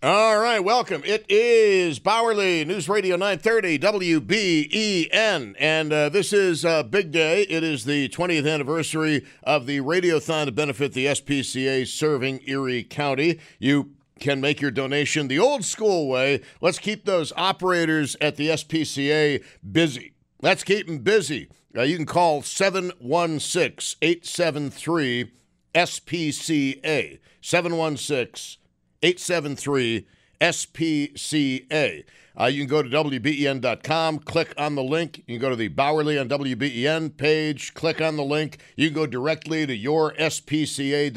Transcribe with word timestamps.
All 0.00 0.38
right, 0.38 0.60
welcome. 0.60 1.02
It 1.04 1.26
is 1.28 1.98
Bauerle 1.98 2.64
News 2.64 2.88
Radio 2.88 3.16
930 3.16 3.80
WBEN, 3.80 5.56
and 5.58 5.92
uh, 5.92 6.08
this 6.08 6.32
is 6.32 6.64
a 6.64 6.84
big 6.84 7.10
day. 7.10 7.42
It 7.42 7.64
is 7.64 7.84
the 7.84 8.08
20th 8.10 8.48
anniversary 8.48 9.26
of 9.42 9.66
the 9.66 9.80
Radiothon 9.80 10.44
to 10.44 10.52
benefit 10.52 10.92
the 10.92 11.06
SPCA 11.06 11.84
serving 11.84 12.42
Erie 12.46 12.84
County. 12.84 13.40
You 13.58 13.90
can 14.20 14.40
make 14.40 14.60
your 14.60 14.70
donation 14.70 15.26
the 15.26 15.40
old 15.40 15.64
school 15.64 16.08
way. 16.08 16.42
Let's 16.60 16.78
keep 16.78 17.04
those 17.04 17.32
operators 17.36 18.16
at 18.20 18.36
the 18.36 18.50
SPCA 18.50 19.42
busy. 19.68 20.12
Let's 20.40 20.62
keep 20.62 20.86
them 20.86 20.98
busy. 20.98 21.48
Uh, 21.76 21.82
you 21.82 21.96
can 21.96 22.06
call 22.06 22.42
716 22.42 23.98
873 24.00 25.32
SPCA. 25.74 27.18
716 27.40 28.58
873 29.02 30.06
SPCA. 30.40 32.04
Uh, 32.40 32.46
you 32.46 32.60
can 32.60 32.68
go 32.68 32.82
to 32.82 32.88
WBEN.com, 32.88 34.20
click 34.20 34.54
on 34.56 34.76
the 34.76 34.82
link. 34.82 35.24
You 35.26 35.38
can 35.38 35.40
go 35.40 35.50
to 35.50 35.56
the 35.56 35.68
Bauerle 35.68 36.20
on 36.20 36.28
WBEN 36.28 37.16
page, 37.16 37.74
click 37.74 38.00
on 38.00 38.16
the 38.16 38.22
link. 38.22 38.58
You 38.76 38.86
can 38.88 38.94
go 38.94 39.06
directly 39.06 39.66
to 39.66 39.76
yourspca.org 39.76 41.16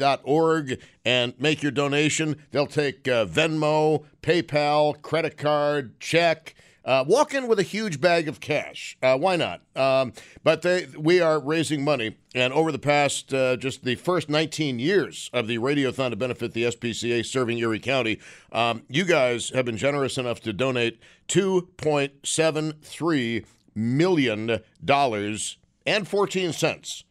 and 1.04 1.34
make 1.38 1.62
your 1.62 1.70
donation. 1.70 2.42
They'll 2.50 2.66
take 2.66 3.06
uh, 3.06 3.26
Venmo, 3.26 4.04
PayPal, 4.20 5.00
credit 5.00 5.36
card, 5.36 6.00
check. 6.00 6.56
Uh, 6.84 7.04
walk 7.06 7.32
in 7.32 7.46
with 7.46 7.58
a 7.58 7.62
huge 7.62 8.00
bag 8.00 8.28
of 8.28 8.40
cash. 8.40 8.96
Uh, 9.02 9.16
why 9.16 9.36
not? 9.36 9.62
Um, 9.76 10.12
but 10.42 10.62
they, 10.62 10.86
we 10.98 11.20
are 11.20 11.38
raising 11.38 11.84
money, 11.84 12.16
and 12.34 12.52
over 12.52 12.72
the 12.72 12.78
past, 12.78 13.32
uh, 13.32 13.56
just 13.56 13.84
the 13.84 13.94
first 13.94 14.28
19 14.28 14.78
years 14.78 15.30
of 15.32 15.46
the 15.46 15.58
Radiothon 15.58 16.10
to 16.10 16.16
benefit 16.16 16.52
the 16.52 16.64
SPCA 16.64 17.24
serving 17.24 17.58
Erie 17.58 17.78
County, 17.78 18.18
um, 18.50 18.82
you 18.88 19.04
guys 19.04 19.50
have 19.50 19.64
been 19.64 19.76
generous 19.76 20.18
enough 20.18 20.40
to 20.40 20.52
donate 20.52 20.98
2.73 21.28 23.44
million 23.74 24.60
dollars 24.84 25.56
and 25.86 26.06
14 26.06 26.52
cents. 26.52 27.04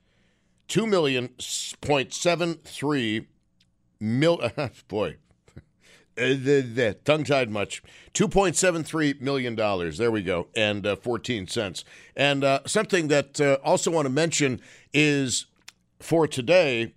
Two 0.68 0.88
million 0.88 1.30
point 1.82 2.14
seven 2.14 2.56
three 2.64 3.28
mil. 4.00 4.40
Boy, 4.88 5.18
uh, 6.18 6.94
tongue 7.04 7.24
tied 7.24 7.50
much. 7.50 7.82
$2.73 8.14 9.22
million. 9.22 9.56
There 9.56 10.12
we 10.12 10.24
go. 10.24 10.48
And 10.56 10.86
uh, 10.86 10.96
14 10.96 11.48
cents. 11.48 11.84
And 12.16 12.44
uh, 12.44 12.62
something 12.66 13.08
that 13.08 13.40
uh, 13.40 13.58
also 13.64 13.92
want 13.92 14.06
to 14.06 14.12
mention 14.12 14.62
is 14.94 15.46
for 16.00 16.28
today, 16.28 16.94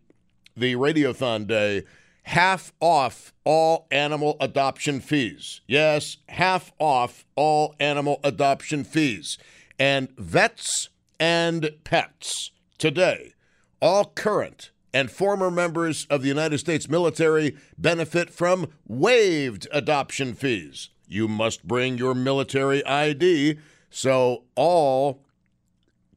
the 0.56 0.74
Radiothon 0.74 1.46
Day, 1.46 1.82
half 2.24 2.72
off 2.80 3.32
all 3.44 3.86
animal 3.90 4.36
adoption 4.40 5.00
fees. 5.00 5.60
Yes, 5.66 6.18
half 6.28 6.72
off 6.78 7.24
all 7.36 7.74
animal 7.78 8.20
adoption 8.24 8.84
fees. 8.84 9.38
And 9.78 10.10
vets 10.16 10.88
and 11.20 11.70
pets 11.84 12.50
today, 12.78 13.34
all 13.80 14.06
current 14.06 14.70
and 14.94 15.10
former 15.10 15.50
members 15.50 16.06
of 16.08 16.22
the 16.22 16.28
United 16.28 16.58
States 16.58 16.88
military 16.88 17.56
benefit 17.76 18.30
from 18.30 18.68
waived 18.86 19.66
adoption 19.72 20.34
fees. 20.34 20.88
You 21.08 21.26
must 21.26 21.66
bring 21.66 21.98
your 21.98 22.14
military 22.14 22.86
ID, 22.86 23.58
so 23.90 24.44
all 24.54 25.20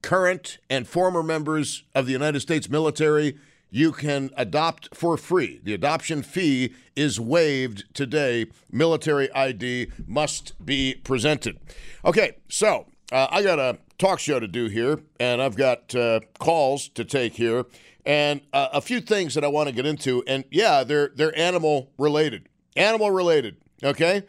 current 0.04 0.60
and 0.70 0.88
former 0.88 1.24
members 1.24 1.84
of 1.96 2.06
the 2.06 2.12
United 2.12 2.40
States 2.40 2.70
military 2.70 3.36
you 3.70 3.92
can 3.92 4.30
adopt 4.38 4.96
for 4.96 5.18
free. 5.18 5.60
The 5.62 5.74
adoption 5.74 6.22
fee 6.22 6.74
is 6.96 7.20
waived 7.20 7.84
today. 7.94 8.46
Military 8.72 9.30
ID 9.34 9.92
must 10.06 10.54
be 10.64 10.96
presented. 11.04 11.60
Okay, 12.06 12.38
so 12.48 12.86
uh, 13.12 13.28
I 13.30 13.44
got 13.44 13.60
a 13.60 13.80
talk 13.98 14.20
show 14.20 14.40
to 14.40 14.48
do 14.48 14.68
here, 14.68 15.02
and 15.20 15.42
I've 15.42 15.58
got 15.58 15.94
uh, 15.94 16.22
calls 16.40 16.88
to 16.90 17.04
take 17.04 17.34
here 17.34 17.66
and 18.08 18.40
uh, 18.54 18.70
a 18.72 18.80
few 18.80 19.02
things 19.02 19.36
that 19.36 19.44
I 19.44 19.50
want 19.50 19.68
to 19.68 19.76
get 19.76 19.86
into. 19.86 20.24
And 20.26 20.46
yeah, 20.50 20.84
they're 20.84 21.12
they're 21.14 21.38
animal 21.38 21.92
related, 22.00 22.48
animal 22.76 23.12
related. 23.12 23.58
Okay, 23.84 24.24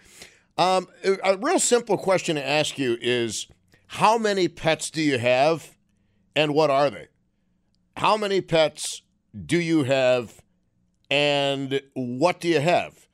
um, 0.58 0.88
a 1.24 1.38
real 1.38 1.60
simple 1.60 1.96
question 1.96 2.36
to 2.36 2.46
ask 2.46 2.76
you 2.76 2.98
is, 3.00 3.46
how 3.86 4.18
many 4.18 4.48
pets 4.48 4.90
do 4.90 5.00
you 5.00 5.18
have, 5.18 5.76
and 6.36 6.52
what 6.52 6.68
are 6.68 6.90
they? 6.90 7.06
How 7.96 8.16
many 8.16 8.40
pets 8.40 9.02
do 9.46 9.58
you 9.58 9.84
have, 9.84 10.42
and 11.08 11.80
what 11.94 12.40
do 12.40 12.48
you 12.48 12.60
have? 12.60 13.06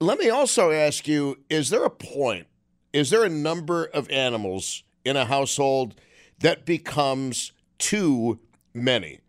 Let 0.00 0.18
me 0.18 0.28
also 0.28 0.70
ask 0.70 1.08
you: 1.08 1.38
Is 1.48 1.70
there 1.70 1.84
a 1.84 1.90
point? 1.90 2.46
Is 2.92 3.08
there 3.08 3.24
a 3.24 3.30
number 3.30 3.84
of 3.86 4.10
animals 4.10 4.84
in 5.04 5.16
a 5.16 5.24
household 5.24 5.94
that 6.40 6.66
becomes 6.66 7.52
too 7.78 8.38
many? 8.74 9.20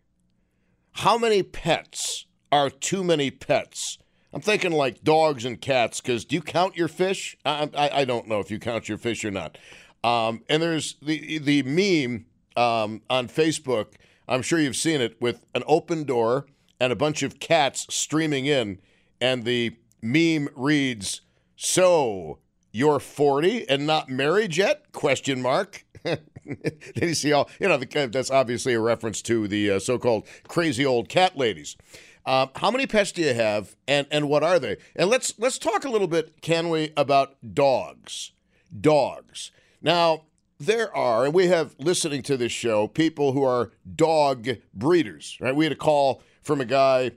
How 0.92 1.18
many 1.18 1.42
pets 1.42 2.26
are 2.50 2.70
too 2.70 3.02
many 3.02 3.30
pets? 3.30 3.98
I'm 4.32 4.40
thinking 4.40 4.72
like 4.72 5.02
dogs 5.02 5.44
and 5.44 5.60
cats 5.60 6.00
because 6.00 6.24
do 6.24 6.36
you 6.36 6.42
count 6.42 6.76
your 6.76 6.88
fish? 6.88 7.36
I, 7.44 7.68
I, 7.76 7.90
I, 8.00 8.04
don't 8.04 8.28
know 8.28 8.40
if 8.40 8.50
you 8.50 8.58
count 8.58 8.88
your 8.88 8.98
fish 8.98 9.24
or 9.24 9.30
not. 9.30 9.58
Um, 10.04 10.42
and 10.48 10.62
there's 10.62 10.96
the 11.02 11.38
the 11.38 11.62
meme 11.62 12.26
um, 12.56 13.02
on 13.10 13.28
Facebook. 13.28 13.94
I'm 14.28 14.42
sure 14.42 14.58
you've 14.58 14.76
seen 14.76 15.00
it 15.00 15.20
with 15.20 15.44
an 15.54 15.64
open 15.66 16.04
door 16.04 16.46
and 16.80 16.92
a 16.92 16.96
bunch 16.96 17.22
of 17.22 17.40
cats 17.40 17.86
streaming 17.94 18.46
in, 18.46 18.78
and 19.20 19.44
the 19.44 19.76
meme 20.00 20.48
reads, 20.54 21.22
"So 21.56 22.38
you're 22.72 22.98
40 22.98 23.68
and 23.68 23.86
not 23.86 24.08
married 24.08 24.56
yet?" 24.56 24.90
Question 24.92 25.40
mark. 25.42 25.84
Did 26.04 26.68
you 26.96 27.14
see 27.14 27.32
all? 27.32 27.48
You 27.60 27.68
know, 27.68 27.76
the, 27.76 28.08
that's 28.12 28.30
obviously 28.30 28.74
a 28.74 28.80
reference 28.80 29.22
to 29.22 29.46
the 29.46 29.72
uh, 29.72 29.78
so-called 29.78 30.26
crazy 30.48 30.84
old 30.84 31.08
cat 31.08 31.36
ladies. 31.36 31.76
Uh, 32.24 32.46
how 32.56 32.70
many 32.70 32.86
pets 32.86 33.12
do 33.12 33.22
you 33.22 33.34
have, 33.34 33.76
and 33.88 34.06
and 34.10 34.28
what 34.28 34.42
are 34.42 34.58
they? 34.58 34.76
And 34.94 35.10
let's 35.10 35.34
let's 35.38 35.58
talk 35.58 35.84
a 35.84 35.88
little 35.88 36.06
bit, 36.06 36.40
can 36.40 36.68
we, 36.68 36.92
about 36.96 37.36
dogs? 37.54 38.32
Dogs. 38.80 39.50
Now 39.80 40.22
there 40.58 40.94
are, 40.96 41.24
and 41.24 41.34
we 41.34 41.48
have 41.48 41.74
listening 41.78 42.22
to 42.22 42.36
this 42.36 42.52
show, 42.52 42.86
people 42.86 43.32
who 43.32 43.42
are 43.42 43.72
dog 43.96 44.48
breeders. 44.72 45.36
Right? 45.40 45.54
We 45.54 45.64
had 45.64 45.72
a 45.72 45.76
call 45.76 46.22
from 46.42 46.60
a 46.60 46.64
guy 46.64 47.12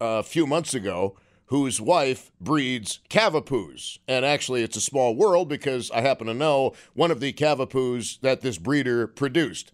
uh, 0.00 0.18
a 0.18 0.22
few 0.22 0.46
months 0.46 0.74
ago 0.74 1.16
whose 1.46 1.80
wife 1.80 2.32
breeds 2.40 3.00
Cavapoos. 3.08 3.98
And 4.08 4.24
actually, 4.24 4.62
it's 4.62 4.76
a 4.76 4.80
small 4.80 5.14
world 5.14 5.48
because 5.48 5.90
I 5.90 6.00
happen 6.00 6.26
to 6.26 6.34
know 6.34 6.74
one 6.94 7.10
of 7.10 7.20
the 7.20 7.32
Cavapoos 7.32 8.20
that 8.20 8.40
this 8.40 8.58
breeder 8.58 9.06
produced. 9.06 9.72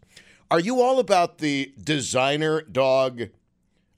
Are 0.50 0.61
you 0.61 0.82
all 0.82 0.99
about 0.99 1.38
the 1.38 1.72
designer 1.82 2.61
dog? 2.61 3.28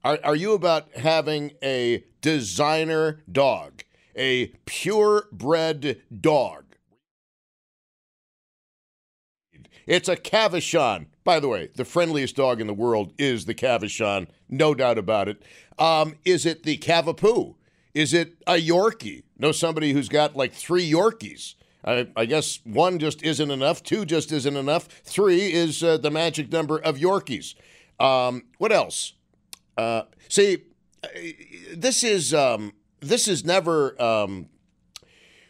Are, 0.04 0.18
are 0.22 0.36
you 0.36 0.52
about 0.52 0.92
having 0.96 1.52
a 1.62 2.04
designer 2.20 3.22
dog, 3.30 3.82
a 4.14 4.46
purebred 4.66 6.00
dog? 6.20 6.64
It's 9.86 10.08
a 10.08 10.16
Cavachon. 10.16 11.06
By 11.24 11.40
the 11.40 11.48
way, 11.48 11.70
the 11.74 11.84
friendliest 11.84 12.36
dog 12.36 12.60
in 12.60 12.66
the 12.66 12.74
world 12.74 13.12
is 13.18 13.46
the 13.46 13.54
Cavachon, 13.54 14.28
no 14.48 14.74
doubt 14.74 14.98
about 14.98 15.28
it. 15.28 15.42
Um, 15.78 16.14
is 16.24 16.46
it 16.46 16.62
the 16.62 16.78
Cavapoo? 16.78 17.56
Is 17.94 18.12
it 18.12 18.34
a 18.46 18.54
Yorkie? 18.54 19.22
Know 19.38 19.52
somebody 19.52 19.92
who's 19.92 20.08
got 20.08 20.36
like 20.36 20.52
three 20.52 20.88
Yorkies. 20.90 21.54
I, 21.84 22.08
I, 22.16 22.24
guess 22.24 22.60
one 22.64 22.98
just 22.98 23.22
isn't 23.22 23.50
enough. 23.50 23.82
Two 23.82 24.04
just 24.04 24.32
isn't 24.32 24.56
enough. 24.56 24.88
Three 25.04 25.52
is 25.52 25.84
uh, 25.84 25.98
the 25.98 26.10
magic 26.10 26.50
number 26.50 26.78
of 26.78 26.96
Yorkies. 26.96 27.54
Um, 28.00 28.44
what 28.58 28.72
else? 28.72 29.12
Uh, 29.76 30.02
see, 30.28 30.64
uh, 31.02 31.08
this 31.74 32.02
is 32.02 32.32
um, 32.32 32.72
this 33.00 33.28
is 33.28 33.44
never. 33.44 34.00
Um, 34.02 34.48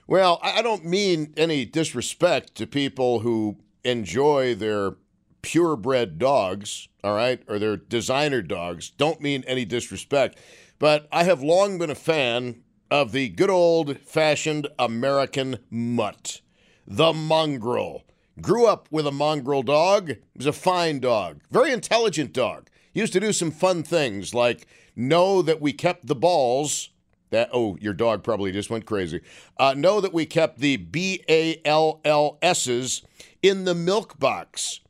well, 0.06 0.38
I 0.42 0.60
don't 0.60 0.84
mean 0.84 1.32
any 1.36 1.64
disrespect 1.64 2.56
to 2.56 2.66
people 2.66 3.20
who 3.20 3.56
enjoy 3.84 4.54
their 4.54 4.96
purebred 5.40 6.18
dogs, 6.18 6.88
all 7.02 7.14
right, 7.14 7.42
or 7.48 7.58
their 7.58 7.76
designer 7.76 8.42
dogs. 8.42 8.90
Don't 8.90 9.20
mean 9.20 9.44
any 9.46 9.64
disrespect. 9.64 10.36
But 10.78 11.08
I 11.12 11.24
have 11.24 11.42
long 11.42 11.78
been 11.78 11.90
a 11.90 11.94
fan 11.94 12.62
of 12.90 13.12
the 13.12 13.28
good 13.28 13.50
old 13.50 13.98
fashioned 14.00 14.68
American 14.78 15.58
mutt, 15.70 16.40
the 16.86 17.12
mongrel. 17.12 18.04
Grew 18.40 18.66
up 18.66 18.88
with 18.90 19.06
a 19.06 19.12
mongrel 19.12 19.62
dog. 19.62 20.10
It 20.10 20.22
was 20.36 20.46
a 20.46 20.52
fine 20.52 20.98
dog, 20.98 21.40
very 21.50 21.72
intelligent 21.72 22.32
dog. 22.32 22.68
Used 22.92 23.12
to 23.12 23.20
do 23.20 23.32
some 23.32 23.50
fun 23.50 23.82
things 23.82 24.34
like 24.34 24.66
know 24.96 25.42
that 25.42 25.60
we 25.60 25.72
kept 25.72 26.06
the 26.06 26.14
balls. 26.14 26.90
That 27.30 27.50
oh, 27.52 27.76
your 27.80 27.94
dog 27.94 28.22
probably 28.22 28.52
just 28.52 28.70
went 28.70 28.86
crazy. 28.86 29.20
Uh, 29.56 29.74
know 29.74 30.00
that 30.00 30.12
we 30.12 30.26
kept 30.26 30.58
the 30.58 30.76
B 30.76 31.24
A 31.28 31.60
L 31.64 32.00
L 32.04 32.38
S's 32.42 33.02
in 33.42 33.64
the 33.64 33.74
milk 33.74 34.18
box. 34.18 34.80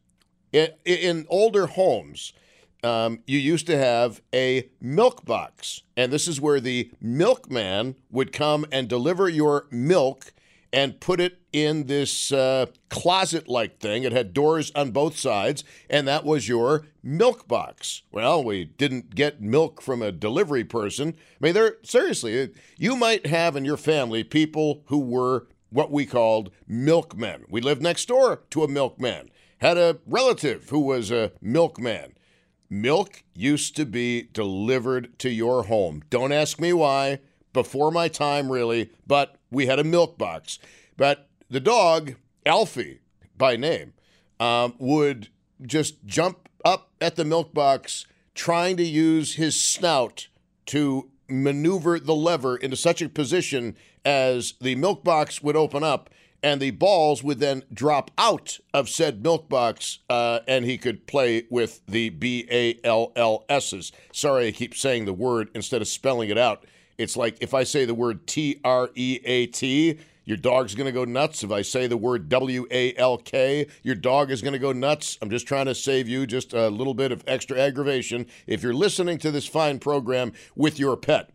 In, 0.53 0.69
in 0.85 1.27
older 1.29 1.67
homes, 1.67 2.33
um, 2.85 3.21
you 3.27 3.39
used 3.39 3.67
to 3.67 3.79
have 3.79 4.21
a 4.35 4.69
milk 4.81 5.25
box, 5.25 5.83
and 5.97 6.13
this 6.13 6.29
is 6.29 6.41
where 6.41 6.61
the 6.61 6.91
milkman 7.01 7.97
would 8.11 8.33
come 8.33 8.67
and 8.71 8.89
deliver 8.89 9.29
your 9.29 9.67
milk 9.71 10.33
and 10.75 10.99
put 10.99 11.21
it 11.21 11.39
in 11.53 11.87
this 11.87 12.33
uh, 12.33 12.67
closet 12.91 13.49
like 13.49 13.79
thing. 13.79 14.03
It 14.03 14.11
had 14.11 14.35
doors 14.35 14.73
on 14.75 14.91
both 14.91 15.17
sides, 15.17 15.63
and 15.89 16.09
that 16.09 16.25
was 16.25 16.49
your 16.49 16.87
milk 17.01 17.47
box. 17.47 18.03
Well, 18.11 18.43
we 18.43 18.65
didn't 18.65 19.15
get 19.15 19.41
milk 19.41 19.81
from 19.81 20.03
a 20.03 20.11
delivery 20.11 20.65
person. 20.65 21.15
I 21.41 21.45
mean, 21.45 21.55
there 21.55 21.77
seriously, 21.85 22.51
you 22.77 22.97
might 22.97 23.27
have 23.27 23.55
in 23.55 23.65
your 23.65 23.77
family 23.77 24.25
people 24.25 24.83
who 24.87 24.99
were 24.99 25.47
what 25.71 25.93
we 25.93 26.07
called 26.07 26.51
milkmen. 26.67 27.45
We 27.49 27.61
lived 27.61 27.83
next 27.83 28.09
door 28.09 28.43
to 28.51 28.65
a 28.65 28.69
milkman, 28.69 29.31
had 29.59 29.79
a 29.79 29.99
relative 30.07 30.71
who 30.71 30.81
was 30.81 31.13
a 31.13 31.31
milkman. 31.41 32.15
Milk 32.71 33.23
used 33.35 33.77
to 33.77 33.87
be 33.87 34.29
delivered 34.33 35.19
to 35.21 35.31
your 35.31 35.65
home. 35.65 36.03
Don't 36.11 36.33
ask 36.33 36.61
me 36.61 36.73
why. 36.73 37.21
Before 37.53 37.93
my 37.93 38.09
time, 38.09 38.51
really, 38.51 38.91
but 39.07 39.37
we 39.51 39.67
had 39.67 39.79
a 39.79 39.85
milk 39.85 40.19
box. 40.19 40.59
But 40.97 41.29
the 41.49 41.61
dog, 41.61 42.15
Alfie 42.45 43.01
by 43.39 43.55
name, 43.55 43.93
um, 44.41 44.75
would 44.79 45.29
just 45.63 46.05
jump 46.05 46.49
up 46.65 46.91
at 47.01 47.15
the 47.15 47.25
milk 47.25 47.55
box, 47.55 48.07
trying 48.35 48.77
to 48.79 48.83
use 48.83 49.35
his 49.35 49.61
snout 49.61 50.27
to 50.67 51.11
maneuver 51.29 52.01
the 52.01 52.15
lever 52.15 52.57
into 52.57 52.77
such 52.77 53.01
a 53.01 53.09
position 53.09 53.77
as 54.05 54.55
the 54.61 54.75
milk 54.75 55.05
box 55.05 55.43
would 55.43 55.57
open 55.57 55.85
up 55.85 56.11
and 56.45 56.61
the 56.61 56.73
balls 56.73 57.25
would 57.25 57.41
then 57.41 57.63
drop 57.73 58.11
out 58.19 58.59
of 58.75 58.91
said 58.91 59.23
milk 59.23 59.49
box, 59.49 60.01
uh, 60.11 60.41
and 60.47 60.67
he 60.67 60.77
could 60.77 61.07
play 61.07 61.47
with 61.49 61.81
the 61.87 62.11
B 62.11 62.47
A 62.51 62.79
L 62.85 63.13
L 63.17 63.47
S's. 63.49 63.91
Sorry, 64.13 64.49
I 64.49 64.53
keep 64.53 64.75
saying 64.75 65.07
the 65.07 65.15
word 65.15 65.49
instead 65.55 65.81
of 65.81 65.89
spelling 65.89 66.29
it 66.29 66.37
out. 66.37 66.67
It's 66.99 67.17
like 67.17 67.39
if 67.41 67.55
I 67.55 67.65
say 67.65 67.87
the 67.87 67.95
word 67.95 68.27
T 68.27 68.61
R 68.63 68.91
E 68.95 69.21
A 69.25 69.47
T, 69.47 69.99
your 70.27 70.37
dog's 70.37 70.75
going 70.75 70.87
to 70.87 70.93
go 70.93 71.07
nuts. 71.07 71.43
If 71.43 71.51
I 71.51 71.63
say 71.63 71.87
the 71.87 71.97
word 71.97 72.29
W 72.29 72.67
A 72.71 72.95
L 72.97 73.17
K, 73.17 73.67
your 73.83 73.95
dog 73.95 74.31
is 74.31 74.43
going 74.43 74.53
to 74.53 74.59
go 74.59 74.73
nuts. 74.73 75.17
I'm 75.23 75.31
just 75.31 75.49
trying 75.49 75.67
to 75.67 75.75
save 75.75 76.09
you 76.09 76.27
just 76.27 76.53
a 76.53 76.69
little 76.69 76.95
bit 76.95 77.11
of 77.11 77.25
extra 77.27 77.59
aggravation 77.59 78.27
if 78.47 78.63
you're 78.63 78.75
listening 78.75 79.17
to 79.19 79.31
this 79.31 79.47
fine 79.47 79.79
program 79.79 80.33
with 80.55 80.79
your 80.79 80.99
pet. 80.99 81.31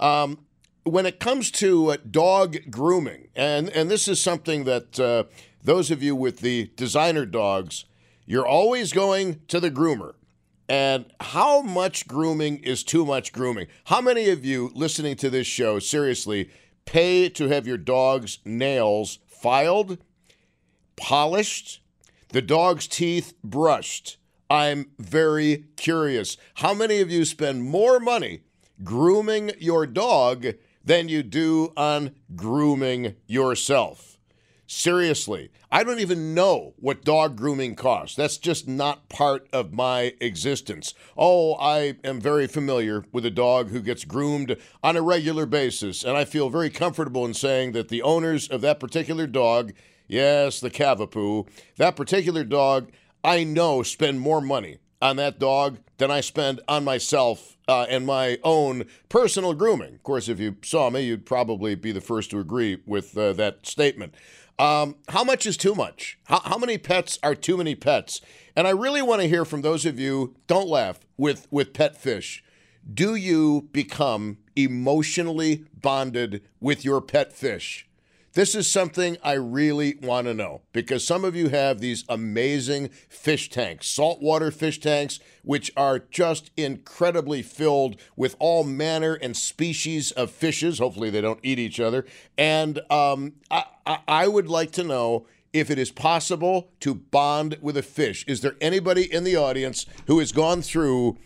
Um, 0.00 0.38
when 0.84 1.06
it 1.06 1.20
comes 1.20 1.50
to 1.52 1.92
uh, 1.92 1.96
dog 2.10 2.56
grooming, 2.70 3.28
and, 3.34 3.68
and 3.70 3.90
this 3.90 4.08
is 4.08 4.20
something 4.20 4.64
that 4.64 4.98
uh, 4.98 5.24
those 5.62 5.90
of 5.90 6.02
you 6.02 6.16
with 6.16 6.38
the 6.38 6.70
designer 6.76 7.26
dogs, 7.26 7.84
you're 8.26 8.46
always 8.46 8.92
going 8.92 9.40
to 9.48 9.60
the 9.60 9.70
groomer. 9.70 10.14
And 10.68 11.06
how 11.20 11.62
much 11.62 12.06
grooming 12.06 12.58
is 12.58 12.84
too 12.84 13.06
much 13.06 13.32
grooming? 13.32 13.68
How 13.86 14.02
many 14.02 14.28
of 14.28 14.44
you 14.44 14.70
listening 14.74 15.16
to 15.16 15.30
this 15.30 15.46
show, 15.46 15.78
seriously, 15.78 16.50
pay 16.84 17.30
to 17.30 17.48
have 17.48 17.66
your 17.66 17.78
dog's 17.78 18.38
nails 18.44 19.18
filed, 19.26 19.98
polished, 20.96 21.80
the 22.30 22.42
dog's 22.42 22.86
teeth 22.86 23.32
brushed? 23.42 24.18
I'm 24.50 24.90
very 24.98 25.64
curious. 25.76 26.36
How 26.54 26.74
many 26.74 27.00
of 27.00 27.10
you 27.10 27.24
spend 27.24 27.62
more 27.62 27.98
money 27.98 28.40
grooming 28.84 29.52
your 29.58 29.86
dog 29.86 30.46
than 30.88 31.06
you 31.06 31.22
do 31.22 31.70
on 31.76 32.14
grooming 32.34 33.14
yourself? 33.26 34.18
Seriously, 34.66 35.50
I 35.70 35.84
don't 35.84 36.00
even 36.00 36.34
know 36.34 36.72
what 36.78 37.04
dog 37.04 37.36
grooming 37.36 37.74
costs. 37.74 38.16
That's 38.16 38.38
just 38.38 38.66
not 38.66 39.10
part 39.10 39.46
of 39.52 39.72
my 39.72 40.14
existence. 40.18 40.94
Oh, 41.16 41.56
I 41.56 41.96
am 42.04 42.20
very 42.20 42.46
familiar 42.46 43.04
with 43.12 43.26
a 43.26 43.30
dog 43.30 43.68
who 43.68 43.80
gets 43.80 44.06
groomed 44.06 44.56
on 44.82 44.96
a 44.96 45.02
regular 45.02 45.44
basis, 45.44 46.04
and 46.04 46.16
I 46.16 46.24
feel 46.24 46.48
very 46.48 46.70
comfortable 46.70 47.26
in 47.26 47.34
saying 47.34 47.72
that 47.72 47.88
the 47.88 48.02
owners 48.02 48.48
of 48.48 48.62
that 48.62 48.80
particular 48.80 49.26
dog, 49.26 49.74
yes, 50.06 50.58
the 50.58 50.70
Cavapoo, 50.70 51.48
that 51.76 51.96
particular 51.96 52.44
dog, 52.44 52.90
I 53.22 53.44
know 53.44 53.82
spend 53.82 54.20
more 54.20 54.40
money 54.40 54.78
on 55.00 55.16
that 55.16 55.38
dog 55.38 55.78
than 55.98 56.10
I 56.10 56.20
spend 56.20 56.60
on 56.68 56.84
myself 56.84 57.56
uh, 57.66 57.86
and 57.88 58.06
my 58.06 58.38
own 58.42 58.84
personal 59.08 59.54
grooming. 59.54 59.94
Of 59.94 60.02
course, 60.02 60.28
if 60.28 60.40
you 60.40 60.56
saw 60.62 60.90
me, 60.90 61.02
you'd 61.02 61.26
probably 61.26 61.74
be 61.74 61.92
the 61.92 62.00
first 62.00 62.30
to 62.30 62.40
agree 62.40 62.82
with 62.86 63.16
uh, 63.16 63.32
that 63.34 63.66
statement. 63.66 64.14
Um, 64.58 64.96
how 65.10 65.22
much 65.22 65.46
is 65.46 65.56
too 65.56 65.74
much? 65.74 66.18
How, 66.24 66.40
how 66.40 66.58
many 66.58 66.78
pets 66.78 67.18
are 67.22 67.34
too 67.34 67.56
many 67.56 67.74
pets? 67.74 68.20
And 68.56 68.66
I 68.66 68.70
really 68.70 69.02
want 69.02 69.22
to 69.22 69.28
hear 69.28 69.44
from 69.44 69.62
those 69.62 69.86
of 69.86 70.00
you, 70.00 70.34
don't 70.48 70.68
laugh, 70.68 70.98
with, 71.16 71.46
with 71.50 71.72
pet 71.72 71.96
fish. 71.96 72.42
Do 72.92 73.14
you 73.14 73.68
become 73.72 74.38
emotionally 74.56 75.64
bonded 75.80 76.42
with 76.60 76.84
your 76.84 77.00
pet 77.00 77.32
fish? 77.32 77.87
This 78.38 78.54
is 78.54 78.70
something 78.70 79.16
I 79.24 79.32
really 79.32 79.96
want 80.00 80.28
to 80.28 80.32
know 80.32 80.60
because 80.72 81.04
some 81.04 81.24
of 81.24 81.34
you 81.34 81.48
have 81.48 81.80
these 81.80 82.04
amazing 82.08 82.90
fish 83.08 83.50
tanks, 83.50 83.88
saltwater 83.88 84.52
fish 84.52 84.78
tanks, 84.78 85.18
which 85.42 85.72
are 85.76 85.98
just 85.98 86.52
incredibly 86.56 87.42
filled 87.42 88.00
with 88.14 88.36
all 88.38 88.62
manner 88.62 89.14
and 89.14 89.36
species 89.36 90.12
of 90.12 90.30
fishes. 90.30 90.78
Hopefully, 90.78 91.10
they 91.10 91.20
don't 91.20 91.40
eat 91.42 91.58
each 91.58 91.80
other. 91.80 92.06
And 92.36 92.78
um, 92.92 93.32
I, 93.50 93.64
I, 93.84 93.98
I 94.06 94.28
would 94.28 94.46
like 94.46 94.70
to 94.74 94.84
know 94.84 95.26
if 95.52 95.68
it 95.68 95.76
is 95.80 95.90
possible 95.90 96.70
to 96.78 96.94
bond 96.94 97.58
with 97.60 97.76
a 97.76 97.82
fish. 97.82 98.24
Is 98.28 98.40
there 98.40 98.54
anybody 98.60 99.12
in 99.12 99.24
the 99.24 99.34
audience 99.34 99.84
who 100.06 100.20
has 100.20 100.30
gone 100.30 100.62
through 100.62 101.18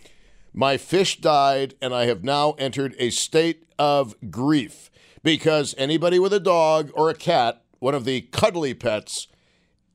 my 0.55 0.79
fish 0.79 1.21
died 1.21 1.75
and 1.83 1.95
I 1.95 2.07
have 2.07 2.25
now 2.25 2.53
entered 2.53 2.97
a 2.99 3.11
state 3.11 3.65
of 3.79 4.15
grief? 4.31 4.89
Because 5.23 5.75
anybody 5.79 6.19
with 6.19 6.33
a 6.33 6.41
dog 6.41 6.91
or 6.95 7.11
a 7.11 7.15
cat, 7.15 7.63
one 7.79 7.95
of 7.95 8.05
the 8.05 8.23
cuddly 8.33 8.75
pets, 8.75 9.29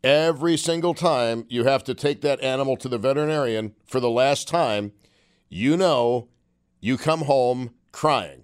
every 0.03 0.57
single 0.57 0.93
time 0.93 1.45
you 1.49 1.63
have 1.63 1.83
to 1.85 1.93
take 1.93 2.21
that 2.21 2.41
animal 2.41 2.77
to 2.77 2.89
the 2.89 2.97
veterinarian 2.97 3.73
for 3.85 3.99
the 3.99 4.09
last 4.09 4.47
time, 4.47 4.91
you 5.49 5.77
know 5.77 6.29
you 6.79 6.97
come 6.97 7.21
home 7.21 7.71
crying. 7.91 8.43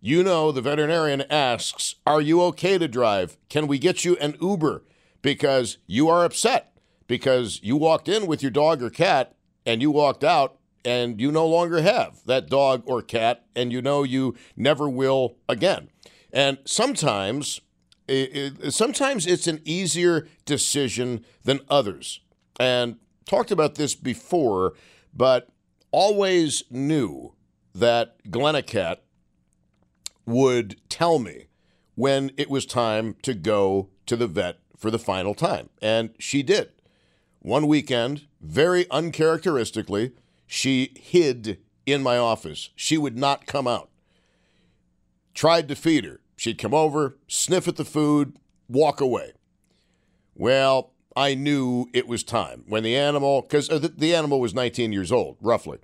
You 0.00 0.22
know 0.22 0.50
the 0.50 0.60
veterinarian 0.60 1.22
asks, 1.30 1.94
Are 2.06 2.20
you 2.20 2.42
okay 2.42 2.76
to 2.76 2.88
drive? 2.88 3.36
Can 3.48 3.66
we 3.66 3.78
get 3.78 4.04
you 4.04 4.16
an 4.16 4.36
Uber? 4.40 4.84
Because 5.22 5.78
you 5.86 6.08
are 6.08 6.24
upset 6.24 6.72
because 7.06 7.60
you 7.62 7.76
walked 7.76 8.08
in 8.08 8.26
with 8.26 8.42
your 8.42 8.50
dog 8.50 8.82
or 8.82 8.88
cat 8.88 9.34
and 9.66 9.82
you 9.82 9.90
walked 9.90 10.24
out 10.24 10.58
and 10.84 11.20
you 11.20 11.30
no 11.30 11.46
longer 11.46 11.82
have 11.82 12.20
that 12.26 12.48
dog 12.48 12.82
or 12.86 13.02
cat 13.02 13.44
and 13.54 13.70
you 13.70 13.82
know 13.82 14.02
you 14.02 14.34
never 14.56 14.88
will 14.88 15.36
again. 15.48 15.88
And 16.32 16.58
sometimes, 16.64 17.60
it, 18.08 18.56
it, 18.62 18.72
sometimes 18.72 19.26
it's 19.26 19.46
an 19.46 19.60
easier 19.64 20.28
decision 20.44 21.24
than 21.44 21.60
others. 21.68 22.20
And 22.58 22.96
talked 23.26 23.50
about 23.50 23.74
this 23.74 23.94
before, 23.94 24.74
but 25.14 25.48
always 25.90 26.64
knew 26.70 27.34
that 27.74 28.22
Glennacat 28.30 28.98
would 30.26 30.76
tell 30.88 31.18
me 31.18 31.46
when 31.94 32.30
it 32.36 32.48
was 32.48 32.64
time 32.64 33.16
to 33.22 33.34
go 33.34 33.88
to 34.06 34.16
the 34.16 34.26
vet 34.26 34.58
for 34.76 34.90
the 34.90 34.98
final 34.98 35.34
time. 35.34 35.68
And 35.80 36.14
she 36.18 36.42
did. 36.42 36.70
One 37.40 37.66
weekend, 37.66 38.26
very 38.40 38.88
uncharacteristically, 38.90 40.12
she 40.46 40.92
hid 40.96 41.58
in 41.86 42.02
my 42.02 42.16
office. 42.16 42.70
She 42.76 42.96
would 42.96 43.16
not 43.16 43.46
come 43.46 43.66
out. 43.66 43.90
Tried 45.34 45.68
to 45.68 45.74
feed 45.74 46.04
her. 46.04 46.20
She'd 46.42 46.58
come 46.58 46.74
over, 46.74 47.18
sniff 47.28 47.68
at 47.68 47.76
the 47.76 47.84
food, 47.84 48.36
walk 48.68 49.00
away. 49.00 49.30
Well, 50.34 50.92
I 51.14 51.36
knew 51.36 51.86
it 51.94 52.08
was 52.08 52.24
time 52.24 52.64
when 52.66 52.82
the 52.82 52.96
animal, 52.96 53.42
because 53.42 53.70
uh, 53.70 53.78
the, 53.78 53.86
the, 53.86 54.12
animal 54.12 54.40
was 54.40 54.52
19 54.52 54.92
years 54.92 55.12
old, 55.12 55.36
roughly. 55.40 55.78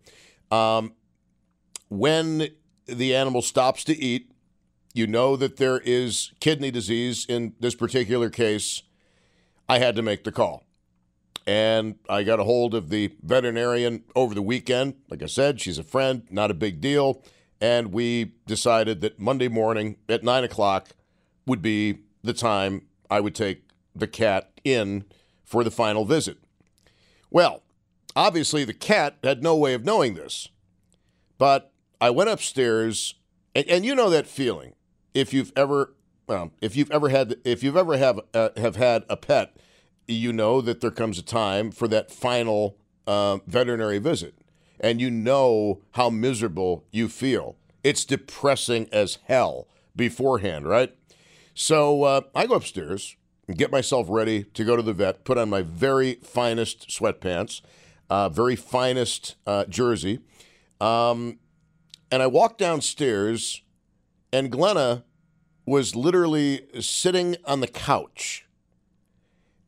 Um, 0.50 0.94
when 1.90 2.48
the 2.86 3.14
animal 3.14 3.40
stops 3.40 3.84
to 3.84 3.96
eat, 3.96 4.32
you 4.94 5.06
know 5.06 5.36
that 5.36 5.58
there 5.58 5.78
is 5.78 6.32
kidney 6.40 6.72
disease 6.72 7.24
in 7.28 7.54
this 7.60 7.76
particular 7.76 8.28
case. 8.28 8.82
I 9.68 9.78
had 9.78 9.94
to 9.94 10.02
make 10.02 10.24
the 10.24 10.32
call. 10.32 10.66
And 11.46 12.00
I 12.08 12.24
got 12.24 12.40
a 12.40 12.44
hold 12.44 12.74
of 12.74 12.88
the 12.88 13.14
veterinarian 13.22 14.02
over 14.16 14.34
the 14.34 14.42
weekend. 14.42 14.94
Like 15.08 15.22
I 15.22 15.26
said, 15.26 15.60
she's 15.60 15.78
a 15.78 15.84
friend, 15.84 16.26
not 16.32 16.50
a 16.50 16.54
big 16.54 16.80
deal. 16.80 17.22
And 17.60 17.92
we 17.92 18.32
decided 18.46 19.00
that 19.00 19.18
Monday 19.18 19.48
morning 19.48 19.96
at 20.08 20.22
nine 20.22 20.44
o'clock 20.44 20.90
would 21.46 21.62
be 21.62 22.00
the 22.22 22.32
time 22.32 22.86
I 23.10 23.20
would 23.20 23.34
take 23.34 23.62
the 23.94 24.06
cat 24.06 24.50
in 24.64 25.04
for 25.44 25.64
the 25.64 25.70
final 25.70 26.04
visit. 26.04 26.38
Well, 27.30 27.62
obviously, 28.14 28.64
the 28.64 28.74
cat 28.74 29.16
had 29.24 29.42
no 29.42 29.56
way 29.56 29.74
of 29.74 29.84
knowing 29.84 30.14
this, 30.14 30.48
but 31.36 31.72
I 32.00 32.10
went 32.10 32.30
upstairs, 32.30 33.14
and, 33.54 33.66
and 33.68 33.84
you 33.84 33.94
know 33.94 34.10
that 34.10 34.26
feeling 34.26 34.74
if 35.14 35.32
you've 35.32 35.52
ever, 35.56 35.94
well, 36.26 36.52
if 36.60 36.76
you've 36.76 36.90
ever 36.90 37.08
had, 37.08 37.36
if 37.44 37.62
you've 37.62 37.76
ever 37.76 37.96
have 37.96 38.20
uh, 38.34 38.50
have 38.56 38.76
had 38.76 39.04
a 39.08 39.16
pet, 39.16 39.56
you 40.06 40.32
know 40.32 40.60
that 40.60 40.80
there 40.80 40.90
comes 40.90 41.18
a 41.18 41.22
time 41.22 41.70
for 41.70 41.88
that 41.88 42.10
final 42.10 42.76
uh, 43.06 43.38
veterinary 43.46 43.98
visit, 43.98 44.34
and 44.80 45.00
you 45.00 45.10
know 45.10 45.80
how 45.92 46.10
miserable 46.10 46.84
you 46.90 47.08
feel. 47.08 47.56
It's 47.82 48.04
depressing 48.04 48.88
as 48.92 49.18
hell 49.26 49.68
beforehand, 49.94 50.68
right? 50.68 50.94
So 51.54 52.04
uh, 52.04 52.20
I 52.34 52.46
go 52.46 52.54
upstairs 52.54 53.16
and 53.46 53.56
get 53.56 53.72
myself 53.72 54.06
ready 54.08 54.44
to 54.44 54.64
go 54.64 54.76
to 54.76 54.82
the 54.82 54.92
vet, 54.92 55.24
put 55.24 55.38
on 55.38 55.48
my 55.48 55.62
very 55.62 56.14
finest 56.16 56.88
sweatpants, 56.88 57.60
uh, 58.10 58.28
very 58.28 58.56
finest 58.56 59.36
uh, 59.46 59.64
jersey. 59.64 60.20
Um, 60.80 61.38
and 62.10 62.22
I 62.22 62.26
walk 62.26 62.58
downstairs, 62.58 63.62
and 64.32 64.50
Glenna 64.50 65.04
was 65.66 65.94
literally 65.94 66.66
sitting 66.80 67.36
on 67.44 67.60
the 67.60 67.66
couch. 67.66 68.46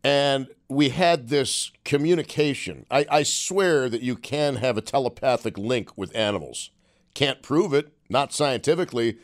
And 0.03 0.49
we 0.69 0.91
had 0.91 1.29
this 1.29 1.73
communication. 1.85 2.87
I, 2.91 3.07
I 3.11 3.23
swear 3.23 3.89
that 3.89 4.03
you 4.03 4.17
can 4.17 4.57
have 4.57 4.79
a 4.79 4.83
telepathic 4.83 5.59
link 5.59 5.97
with 5.97 6.15
animals. 6.17 6.71
Can't 7.15 7.43
prove 7.43 7.75
it, 7.75 7.93
not 8.09 8.33
scientifically, 8.33 9.19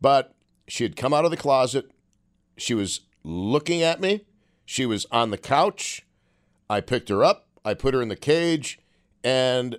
but 0.00 0.34
she 0.66 0.84
had 0.84 0.96
come 0.96 1.14
out 1.14 1.24
of 1.24 1.30
the 1.30 1.36
closet. 1.36 1.90
She 2.56 2.74
was 2.74 3.00
looking 3.22 3.82
at 3.82 4.00
me. 4.00 4.26
She 4.66 4.84
was 4.84 5.06
on 5.10 5.30
the 5.30 5.38
couch. 5.38 6.04
I 6.68 6.80
picked 6.80 7.08
her 7.08 7.24
up. 7.24 7.46
I 7.64 7.74
put 7.74 7.94
her 7.94 8.02
in 8.02 8.08
the 8.08 8.16
cage. 8.16 8.78
And 9.24 9.78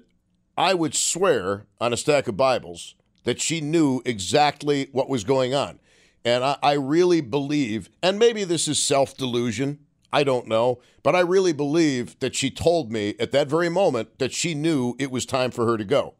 I 0.57 0.73
would 0.73 0.95
swear 0.95 1.65
on 1.79 1.93
a 1.93 1.97
stack 1.97 2.27
of 2.27 2.37
Bibles 2.37 2.95
that 3.23 3.39
she 3.39 3.61
knew 3.61 4.01
exactly 4.05 4.89
what 4.91 5.09
was 5.09 5.23
going 5.23 5.53
on. 5.53 5.79
And 6.25 6.43
I, 6.43 6.57
I 6.61 6.73
really 6.73 7.21
believe, 7.21 7.89
and 8.01 8.17
maybe 8.19 8.43
this 8.43 8.67
is 8.67 8.81
self 8.81 9.15
delusion, 9.15 9.79
I 10.11 10.23
don't 10.23 10.47
know, 10.47 10.79
but 11.03 11.15
I 11.15 11.19
really 11.19 11.53
believe 11.53 12.17
that 12.19 12.35
she 12.35 12.49
told 12.49 12.91
me 12.91 13.15
at 13.19 13.31
that 13.31 13.47
very 13.47 13.69
moment 13.69 14.17
that 14.19 14.33
she 14.33 14.55
knew 14.55 14.95
it 14.97 15.11
was 15.11 15.25
time 15.25 15.51
for 15.51 15.65
her 15.65 15.77
to 15.77 15.83
go. 15.83 16.15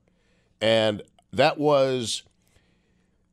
And 0.62 1.02
that 1.32 1.58
was 1.58 2.24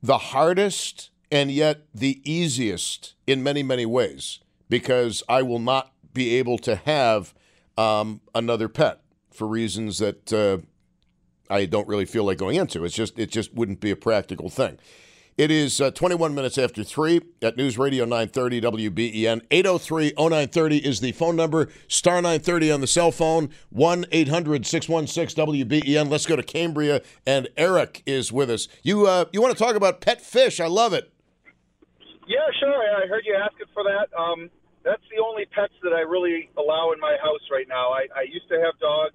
the 0.02 0.18
hardest 0.18 1.10
and 1.30 1.50
yet 1.50 1.82
the 1.94 2.20
easiest 2.24 3.14
in 3.26 3.42
many, 3.42 3.62
many 3.62 3.84
ways 3.84 4.40
because 4.68 5.22
I 5.28 5.42
will 5.42 5.58
not 5.58 5.92
be 6.14 6.36
able 6.36 6.58
to 6.58 6.76
have 6.76 7.34
um, 7.76 8.20
another 8.34 8.68
pet 8.68 9.00
for 9.32 9.46
reasons 9.46 9.98
that 9.98 10.32
uh, 10.32 10.58
I 11.50 11.66
don't 11.66 11.88
really 11.88 12.06
feel 12.06 12.24
like 12.24 12.38
going 12.38 12.56
into. 12.56 12.84
It's 12.84 12.94
just 12.94 13.18
it 13.18 13.30
just 13.30 13.54
wouldn't 13.54 13.80
be 13.80 13.90
a 13.90 13.96
practical 13.96 14.48
thing. 14.48 14.78
It 15.36 15.50
is 15.50 15.82
uh, 15.82 15.90
21 15.90 16.34
minutes 16.34 16.56
after 16.56 16.82
3 16.82 17.20
at 17.42 17.58
News 17.58 17.76
Radio 17.76 18.06
930 18.06 18.62
WBEN. 18.62 19.42
803 19.50 20.14
0930 20.16 20.78
is 20.78 21.00
the 21.00 21.12
phone 21.12 21.36
number. 21.36 21.68
Star 21.88 22.22
930 22.22 22.72
on 22.72 22.80
the 22.80 22.86
cell 22.86 23.12
phone. 23.12 23.50
1 23.68 24.06
800 24.10 24.64
616 24.64 25.44
WBEN. 25.44 26.08
Let's 26.08 26.24
go 26.24 26.36
to 26.36 26.42
Cambria. 26.42 27.02
And 27.26 27.48
Eric 27.58 28.02
is 28.06 28.32
with 28.32 28.48
us. 28.48 28.66
You, 28.82 29.06
uh, 29.06 29.26
you 29.30 29.42
want 29.42 29.54
to 29.54 29.62
talk 29.62 29.76
about 29.76 30.00
pet 30.00 30.22
fish? 30.22 30.58
I 30.58 30.68
love 30.68 30.94
it. 30.94 31.12
Yeah, 32.26 32.38
sure. 32.58 32.72
I 32.72 33.06
heard 33.06 33.24
you 33.26 33.36
asking 33.36 33.66
for 33.74 33.84
that. 33.84 34.08
Um, 34.18 34.48
that's 34.84 35.04
the 35.14 35.22
only 35.22 35.44
pets 35.54 35.74
that 35.82 35.92
I 35.92 36.00
really 36.00 36.48
allow 36.56 36.92
in 36.92 37.00
my 37.00 37.14
house 37.22 37.44
right 37.52 37.68
now. 37.68 37.90
I, 37.90 38.08
I 38.16 38.22
used 38.22 38.48
to 38.48 38.58
have 38.58 38.78
dogs, 38.80 39.14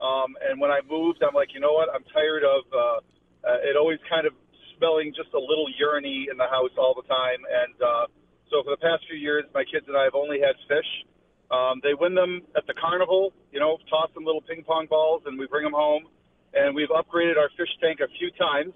um, 0.00 0.34
and 0.42 0.60
when 0.60 0.72
I 0.72 0.80
moved, 0.90 1.22
I'm 1.22 1.34
like, 1.34 1.54
you 1.54 1.60
know 1.60 1.72
what? 1.72 1.88
I'm 1.94 2.02
tired 2.12 2.42
of 2.42 2.64
uh, 2.72 2.98
uh, 3.46 3.58
it 3.62 3.76
always 3.76 3.98
kind 4.08 4.26
of 4.26 4.32
smelling 4.82 5.14
just 5.14 5.30
a 5.34 5.38
little 5.38 5.70
uriny 5.78 6.26
in 6.26 6.36
the 6.36 6.50
house 6.50 6.74
all 6.76 6.94
the 6.94 7.06
time. 7.06 7.38
And 7.46 7.78
uh, 7.78 8.06
so 8.50 8.66
for 8.66 8.74
the 8.74 8.82
past 8.82 9.06
few 9.06 9.16
years, 9.18 9.44
my 9.54 9.62
kids 9.62 9.86
and 9.86 9.96
I 9.96 10.02
have 10.02 10.18
only 10.18 10.42
had 10.42 10.58
fish. 10.66 10.90
Um, 11.54 11.78
they 11.86 11.94
win 11.94 12.14
them 12.18 12.42
at 12.56 12.66
the 12.66 12.74
carnival, 12.74 13.32
you 13.52 13.60
know, 13.60 13.78
toss 13.88 14.10
them 14.14 14.24
little 14.24 14.42
ping 14.42 14.64
pong 14.66 14.86
balls, 14.90 15.22
and 15.26 15.38
we 15.38 15.46
bring 15.46 15.62
them 15.62 15.76
home. 15.76 16.10
And 16.54 16.74
we've 16.74 16.90
upgraded 16.90 17.38
our 17.38 17.48
fish 17.56 17.70
tank 17.80 18.00
a 18.00 18.10
few 18.18 18.30
times. 18.34 18.74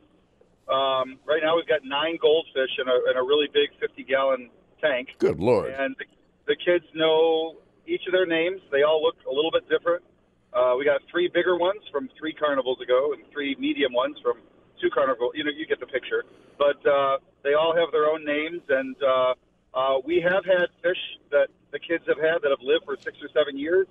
Um, 0.71 1.19
right 1.27 1.43
now, 1.43 1.57
we've 1.57 1.69
got 1.69 1.83
nine 1.83 2.19
goldfish 2.23 2.71
in 2.79 2.87
a, 2.87 2.97
in 3.11 3.17
a 3.17 3.25
really 3.25 3.49
big 3.53 3.75
50 3.81 4.05
gallon 4.05 4.51
tank. 4.81 5.09
Good 5.19 5.41
Lord. 5.41 5.73
And 5.73 5.97
the, 5.99 6.07
the 6.47 6.57
kids 6.57 6.85
know 6.95 7.57
each 7.87 8.07
of 8.07 8.13
their 8.13 8.27
names. 8.27 8.61
They 8.71 8.83
all 8.83 9.03
look 9.03 9.17
a 9.27 9.35
little 9.35 9.51
bit 9.51 9.69
different. 9.69 10.05
Uh, 10.53 10.75
we 10.79 10.85
got 10.85 11.01
three 11.11 11.29
bigger 11.33 11.57
ones 11.57 11.83
from 11.93 12.09
three 12.19 12.33
carnivals 12.33 12.81
ago 12.81 13.13
and 13.13 13.23
three 13.33 13.57
medium 13.59 13.93
ones 13.93 14.17
from 14.23 14.39
two 14.81 14.91
carnival. 14.91 15.33
You 15.35 15.45
know, 15.45 15.51
you 15.51 15.67
get 15.67 15.81
the 15.81 15.87
picture. 15.87 16.25
But 16.59 16.85
uh, 16.87 17.19
they 17.43 17.55
all 17.55 17.75
have 17.77 17.93
their 17.93 18.07
own 18.07 18.25
names, 18.25 18.63
and 18.69 18.97
uh, 19.03 19.35
uh, 19.75 19.99
we 20.05 20.21
have 20.21 20.45
had 20.45 20.69
fish 20.83 21.03
that 21.31 21.49
the 21.73 21.79
kids 21.79 22.05
have 22.09 22.19
had 22.19 22.41
that 22.43 22.51
have 22.51 22.63
lived 22.63 22.85
for 22.85 22.97
six 23.01 23.19
or 23.21 23.29
seven 23.35 23.59
years. 23.59 23.87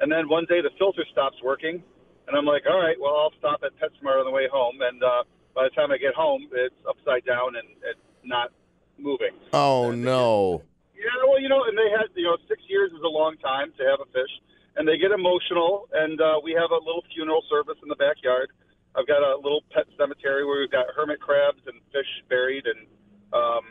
And 0.00 0.10
then 0.10 0.28
one 0.28 0.46
day 0.48 0.62
the 0.62 0.70
filter 0.78 1.04
stops 1.12 1.36
working, 1.42 1.82
and 2.28 2.36
I'm 2.36 2.46
like, 2.46 2.62
all 2.70 2.78
right, 2.80 2.96
well, 3.00 3.16
I'll 3.16 3.34
stop 3.38 3.60
at 3.64 3.72
PetSmart 3.76 4.20
on 4.20 4.24
the 4.24 4.30
way 4.30 4.48
home, 4.50 4.80
and 4.80 5.02
uh, 5.02 5.24
by 5.58 5.64
the 5.64 5.74
time 5.74 5.90
I 5.90 5.98
get 5.98 6.14
home, 6.14 6.46
it's 6.52 6.78
upside 6.88 7.26
down 7.26 7.56
and 7.56 7.66
it's 7.82 7.98
not 8.22 8.54
moving. 8.96 9.34
Oh 9.52 9.90
and 9.90 10.04
no. 10.04 10.62
Yeah, 10.94 11.18
well, 11.26 11.40
you 11.40 11.48
know, 11.48 11.64
and 11.66 11.76
they 11.76 11.90
had, 11.90 12.06
you 12.14 12.24
know, 12.24 12.36
six 12.48 12.62
years 12.68 12.90
is 12.92 13.02
a 13.04 13.10
long 13.10 13.36
time 13.38 13.72
to 13.78 13.82
have 13.90 13.98
a 13.98 14.06
fish, 14.10 14.30
and 14.76 14.86
they 14.86 14.98
get 14.98 15.10
emotional. 15.10 15.88
And 15.92 16.20
uh, 16.20 16.38
we 16.42 16.52
have 16.54 16.70
a 16.70 16.78
little 16.78 17.02
funeral 17.14 17.42
service 17.50 17.78
in 17.82 17.88
the 17.88 17.98
backyard. 17.98 18.50
I've 18.98 19.06
got 19.06 19.22
a 19.22 19.36
little 19.36 19.62
pet 19.70 19.86
cemetery 19.96 20.44
where 20.44 20.58
we've 20.58 20.70
got 20.70 20.86
hermit 20.94 21.20
crabs 21.20 21.62
and 21.66 21.78
fish 21.94 22.10
buried, 22.28 22.66
and 22.66 22.86
um, 23.32 23.64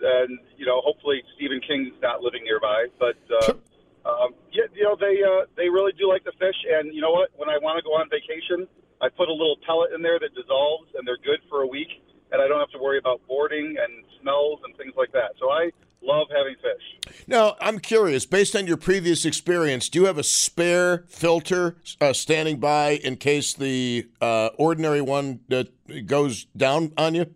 and 0.00 0.38
you 0.56 0.64
know, 0.64 0.80
hopefully 0.80 1.22
Stephen 1.36 1.60
King's 1.60 1.92
not 2.02 2.22
living 2.22 2.42
nearby, 2.44 2.86
but. 2.98 3.20
Uh, 3.28 3.52
um, 4.00 4.32
yeah, 4.50 4.64
you 4.72 4.82
know 4.82 4.96
they 4.96 5.20
uh, 5.20 5.44
they 5.60 5.68
really 5.68 5.92
do 5.92 6.08
like 6.08 6.24
the 6.24 6.32
fish, 6.40 6.56
and 6.72 6.88
you 6.94 7.04
know 7.04 7.12
what? 7.12 7.28
When 7.36 7.52
I 7.52 7.60
want 7.60 7.76
to 7.76 7.84
go 7.84 7.92
on 8.00 8.08
vacation, 8.08 8.64
I 9.00 9.12
put 9.12 9.28
a 9.28 9.32
little 9.32 9.60
pellet 9.66 9.92
in 9.92 10.00
there 10.00 10.18
that 10.18 10.32
dissolves, 10.32 10.88
and 10.96 11.04
they're 11.04 11.20
good 11.20 11.44
for 11.52 11.62
a 11.62 11.66
week, 11.68 11.88
and 12.32 12.40
I 12.40 12.48
don't 12.48 12.60
have 12.60 12.72
to 12.72 12.80
worry 12.80 12.96
about 12.96 13.20
boarding 13.28 13.76
and 13.76 14.04
smells 14.20 14.60
and 14.64 14.72
things 14.76 14.96
like 14.96 15.12
that. 15.12 15.36
So 15.36 15.52
I 15.52 15.68
love 16.02 16.28
having 16.34 16.54
fish. 16.56 17.14
Now, 17.26 17.56
I'm 17.60 17.78
curious, 17.78 18.26
based 18.26 18.56
on 18.56 18.66
your 18.66 18.76
previous 18.76 19.24
experience, 19.24 19.88
do 19.88 20.00
you 20.00 20.06
have 20.06 20.18
a 20.18 20.22
spare 20.22 21.04
filter 21.08 21.76
uh, 22.00 22.12
standing 22.12 22.58
by 22.58 22.92
in 22.92 23.16
case 23.16 23.52
the 23.52 24.08
uh, 24.20 24.50
ordinary 24.58 25.00
one 25.00 25.40
uh, 25.50 25.64
goes 26.06 26.44
down 26.56 26.92
on 26.96 27.14
you? 27.14 27.26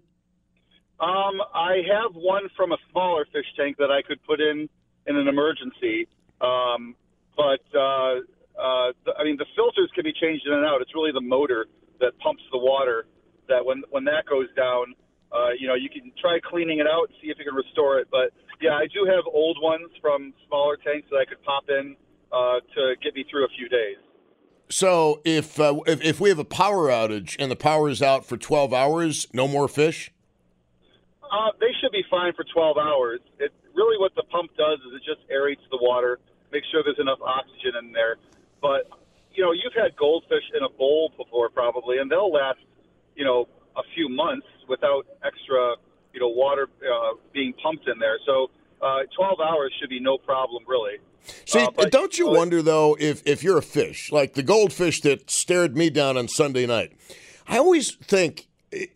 Um, 1.00 1.42
I 1.52 1.83
have 1.90 2.14
one 2.14 2.49
from 2.56 2.73
a 2.73 2.76
smaller 2.90 3.26
fish 3.33 3.47
tank 3.56 3.76
that 3.78 3.90
I 3.90 4.00
could 4.02 4.23
put 4.25 4.40
in 4.40 4.68
in 5.06 5.16
an 5.16 5.28
emergency. 5.28 6.09
Um, 6.40 6.94
but 7.37 7.64
uh, 7.75 8.23
uh, 8.59 8.92
the, 9.04 9.12
I 9.18 9.25
mean, 9.25 9.37
the 9.37 9.47
filters 9.56 9.90
can 9.94 10.04
be 10.04 10.12
changed 10.12 10.47
in 10.47 10.52
and 10.52 10.64
out. 10.64 10.80
It's 10.80 10.94
really 10.94 11.12
the 11.12 11.21
motor 11.21 11.66
that 12.00 12.18
pumps 12.18 12.42
the 12.52 12.59
water. 12.59 13.06
That 13.49 13.64
when 13.64 13.83
when 13.90 14.04
that 14.04 14.25
goes 14.25 14.49
down, 14.56 14.94
uh, 15.33 15.50
you 15.59 15.68
know, 15.68 15.75
you 15.75 15.90
can 15.90 16.12
try 16.21 16.38
cleaning 16.40 16.78
it 16.78 16.87
out 16.87 17.09
and 17.11 17.18
see 17.21 17.28
if 17.28 17.38
you 17.38 17.44
can 17.44 17.54
restore 17.54 17.99
it. 17.99 18.09
But 18.11 18.33
yeah, 18.64 18.73
I 18.73 18.87
do 18.87 19.04
have 19.04 19.25
old 19.30 19.59
ones 19.61 19.90
from 20.00 20.33
smaller 20.49 20.78
tanks 20.78 21.09
that 21.11 21.18
I 21.18 21.26
could 21.26 21.42
pop 21.44 21.64
in 21.68 21.97
uh, 22.33 22.61
to 22.75 22.94
get 23.02 23.14
me 23.14 23.25
through 23.30 23.44
a 23.44 23.52
few 23.56 23.68
days. 23.68 23.99
So 24.71 25.21
if, 25.23 25.61
uh, 25.61 25.80
if 25.87 26.02
if 26.02 26.21
we 26.21 26.30
have 26.30 26.38
a 26.38 26.44
power 26.47 26.88
outage 26.88 27.37
and 27.38 27.50
the 27.50 27.56
power 27.56 27.90
is 27.90 28.00
out 28.00 28.25
for 28.25 28.38
12 28.38 28.73
hours, 28.73 29.26
no 29.35 29.47
more 29.47 29.68
fish. 29.68 30.11
Uh, 31.23 31.50
they 31.61 31.73
should 31.80 31.92
be 31.92 32.02
fine 32.11 32.33
for 32.33 32.44
12 32.54 32.78
hours. 32.78 33.21
It 33.38 33.52
really 33.75 33.99
what 33.99 34.14
the 34.14 34.23
pump 34.33 34.50
does 34.56 34.78
is 34.88 34.94
it 34.97 35.02
just 35.04 35.21
aerates 35.28 35.64
the 35.71 35.78
water, 35.83 36.18
makes 36.50 36.66
sure 36.73 36.83
there's 36.83 36.99
enough 36.99 37.21
oxygen 37.21 37.76
in 37.78 37.92
there. 37.92 38.16
But 38.62 38.88
you 39.35 39.44
know, 39.44 39.52
you've 39.52 39.76
had 39.76 39.94
goldfish 39.97 40.44
in 40.56 40.62
a 40.62 40.71
bowl 40.71 41.12
before, 41.18 41.50
probably, 41.50 41.99
and 41.99 42.11
they'll 42.11 42.33
last, 42.33 42.61
you 43.14 43.25
know, 43.25 43.47
a 43.76 43.83
few 43.94 44.09
months 44.09 44.47
without 44.68 45.04
extra, 45.23 45.75
you 46.14 46.21
know, 46.21 46.28
water 46.28 46.68
uh, 46.83 47.14
being 47.33 47.52
pumped 47.62 47.88
in 47.88 47.99
there. 47.99 48.18
So, 48.25 48.50
uh, 48.80 49.00
12 49.16 49.40
hours 49.40 49.73
should 49.80 49.90
be 49.90 50.00
no 50.00 50.16
problem, 50.16 50.62
really. 50.66 50.99
See, 51.47 51.59
Uh, 51.61 51.71
but- 51.75 51.90
don't 51.90 52.16
you 52.18 52.28
wonder 52.28 52.62
though 52.62 52.97
if 53.00 53.23
if 53.26 53.42
you're 53.42 53.59
a 53.59 53.62
fish 53.62 54.12
like 54.12 54.35
the 54.35 54.42
goldfish 54.42 55.00
that 55.02 55.30
stared 55.30 55.76
me 55.76 55.90
down 55.90 56.16
on 56.16 56.28
Sunday 56.28 56.66
night? 56.66 56.92
I 57.49 57.59
always 57.59 57.92
think 57.97 58.47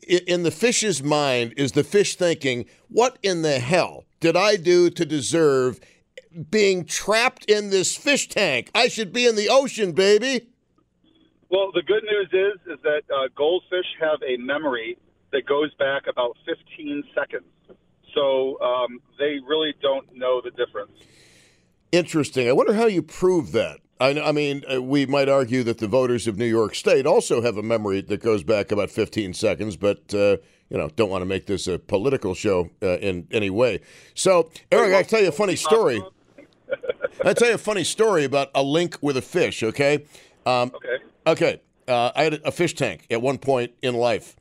in 0.06 0.42
the 0.42 0.50
fish's 0.50 1.02
mind 1.02 1.54
is 1.56 1.72
the 1.72 1.84
fish 1.84 2.16
thinking, 2.16 2.66
"What 2.88 3.18
in 3.22 3.42
the 3.42 3.58
hell 3.60 4.04
did 4.20 4.36
I 4.36 4.56
do 4.56 4.90
to 4.90 5.06
deserve 5.06 5.80
being 6.50 6.84
trapped 6.84 7.50
in 7.50 7.70
this 7.70 7.96
fish 7.96 8.28
tank? 8.28 8.70
I 8.74 8.88
should 8.88 9.12
be 9.12 9.24
in 9.26 9.34
the 9.34 9.48
ocean, 9.48 9.92
baby." 9.92 10.48
Well, 11.48 11.72
the 11.72 11.82
good 11.82 12.04
news 12.04 12.28
is 12.32 12.72
is 12.74 12.82
that 12.82 13.02
uh, 13.10 13.28
goldfish 13.34 13.86
have 14.00 14.22
a 14.22 14.36
memory 14.36 14.98
that 15.32 15.46
goes 15.46 15.72
back 15.74 16.06
about 16.08 16.36
15 16.46 17.04
seconds, 17.14 17.44
so 18.14 18.60
um, 18.60 19.00
they 19.18 19.38
really 19.46 19.74
don't 19.80 20.14
know 20.16 20.40
the 20.42 20.50
difference. 20.50 20.92
Interesting. 21.92 22.48
I 22.48 22.52
wonder 22.52 22.74
how 22.74 22.86
you 22.86 23.02
prove 23.02 23.52
that. 23.52 23.80
I, 24.00 24.20
I 24.20 24.32
mean, 24.32 24.62
uh, 24.72 24.80
we 24.80 25.06
might 25.06 25.28
argue 25.28 25.62
that 25.64 25.78
the 25.78 25.88
voters 25.88 26.28
of 26.28 26.38
New 26.38 26.46
York 26.46 26.74
State 26.74 27.06
also 27.06 27.42
have 27.42 27.56
a 27.56 27.62
memory 27.62 28.00
that 28.02 28.22
goes 28.22 28.44
back 28.44 28.70
about 28.70 28.90
15 28.90 29.34
seconds, 29.34 29.76
but 29.76 30.14
uh, 30.14 30.36
you 30.70 30.76
know, 30.76 30.88
don't 30.96 31.10
want 31.10 31.22
to 31.22 31.26
make 31.26 31.46
this 31.46 31.66
a 31.66 31.78
political 31.78 32.34
show 32.34 32.70
uh, 32.82 32.98
in 32.98 33.26
any 33.30 33.50
way. 33.50 33.80
So, 34.14 34.50
Eric, 34.70 34.94
I'll 34.94 35.04
tell 35.04 35.22
you 35.22 35.28
a 35.28 35.32
funny 35.32 35.56
story. 35.56 36.02
I'll 37.24 37.34
tell 37.34 37.48
you 37.48 37.54
a 37.54 37.58
funny 37.58 37.84
story 37.84 38.24
about 38.24 38.50
a 38.54 38.62
link 38.62 38.98
with 39.00 39.16
a 39.16 39.22
fish. 39.22 39.62
Okay. 39.62 40.04
Um, 40.46 40.72
okay. 40.74 40.98
Okay. 41.26 41.60
Uh, 41.88 42.12
I 42.14 42.24
had 42.24 42.34
a 42.44 42.52
fish 42.52 42.74
tank 42.74 43.06
at 43.10 43.22
one 43.22 43.38
point 43.38 43.72
in 43.82 43.94
life. 43.94 44.36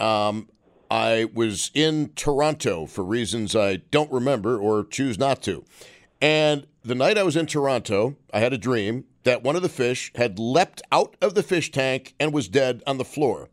Um, 0.00 0.48
I 0.90 1.26
was 1.34 1.70
in 1.74 2.10
Toronto 2.14 2.86
for 2.86 3.04
reasons 3.04 3.54
I 3.54 3.76
don't 3.76 4.10
remember 4.10 4.58
or 4.58 4.84
choose 4.84 5.18
not 5.18 5.42
to. 5.42 5.64
And 6.20 6.66
the 6.82 6.94
night 6.94 7.18
I 7.18 7.22
was 7.22 7.36
in 7.36 7.46
Toronto, 7.46 8.16
I 8.32 8.40
had 8.40 8.52
a 8.52 8.58
dream 8.58 9.04
that 9.24 9.42
one 9.42 9.56
of 9.56 9.62
the 9.62 9.68
fish 9.68 10.10
had 10.14 10.38
leapt 10.38 10.80
out 10.90 11.16
of 11.20 11.34
the 11.34 11.42
fish 11.42 11.70
tank 11.70 12.14
and 12.18 12.32
was 12.32 12.48
dead 12.48 12.82
on 12.86 12.98
the 12.98 13.04
floor. 13.04 13.50